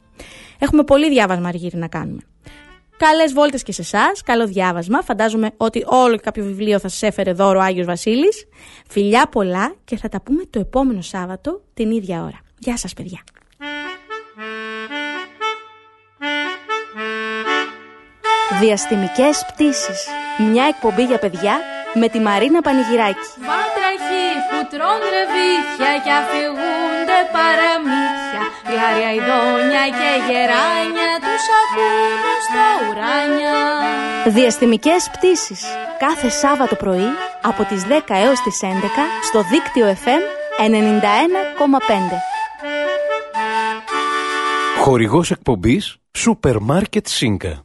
Έχουμε 0.58 0.82
πολύ 0.82 1.08
διάβασμα 1.08 1.48
Αργύρι 1.48 1.76
να 1.76 1.88
κάνουμε. 1.88 2.20
Καλές 3.08 3.32
βόλτες 3.32 3.62
και 3.62 3.72
σε 3.72 3.82
εσάς. 3.82 4.22
Καλό 4.22 4.46
διάβασμα. 4.46 5.02
Φαντάζομαι 5.02 5.50
ότι 5.56 5.84
όλο 5.86 6.14
και 6.14 6.20
κάποιο 6.22 6.44
βιβλίο 6.44 6.78
θα 6.78 6.88
σας 6.88 7.02
έφερε 7.02 7.32
δώρο 7.32 7.58
ο 7.58 7.62
Άγιος 7.62 7.86
Βασίλης. 7.86 8.46
Φιλιά 8.88 9.26
πολλά 9.26 9.74
και 9.84 9.96
θα 9.96 10.08
τα 10.08 10.20
πούμε 10.20 10.42
το 10.50 10.60
επόμενο 10.60 11.00
Σάββατο 11.00 11.62
την 11.74 11.90
ίδια 11.90 12.22
ώρα. 12.22 12.40
Γεια 12.58 12.76
σας, 12.76 12.92
παιδιά. 12.92 13.22
Διαστημικές 18.60 19.44
πτήσεις. 19.52 20.06
Μια 20.50 20.64
εκπομπή 20.64 21.04
για 21.04 21.18
παιδιά 21.18 21.60
με 22.00 22.06
τη 22.12 22.18
Μαρίνα 22.26 22.60
Πανηγυράκη. 22.66 23.26
Βάτραχοι 23.48 24.26
που 24.48 24.58
τρώνε 24.72 25.08
ρεβίθια 25.16 25.92
και 26.04 26.12
αφηγούνται 26.20 27.18
παραμύθια 27.36 28.42
Γλάρια 28.68 29.10
ειδόνια 29.16 29.84
και 29.98 30.10
γεράνια 30.26 31.10
τους 31.24 31.44
ακούνε 31.60 32.34
στα 32.46 32.66
ουράνια 32.82 33.56
Διαστημικές 34.26 35.10
πτήσεις. 35.12 35.62
Κάθε 35.98 36.28
Σάββατο 36.28 36.74
πρωί 36.74 37.08
από 37.42 37.64
τις 37.64 37.82
10 37.88 38.00
έως 38.08 38.40
τις 38.40 38.60
11 38.62 38.66
στο 39.22 39.42
δίκτυο 39.42 39.86
FM 40.04 40.22
91,5. 40.58 40.72
Χορηγός 44.78 45.30
εκπομπής 45.30 45.96
Σούπερ 46.12 46.58
Μάρκετ 46.60 47.06
Σίνκα. 47.06 47.64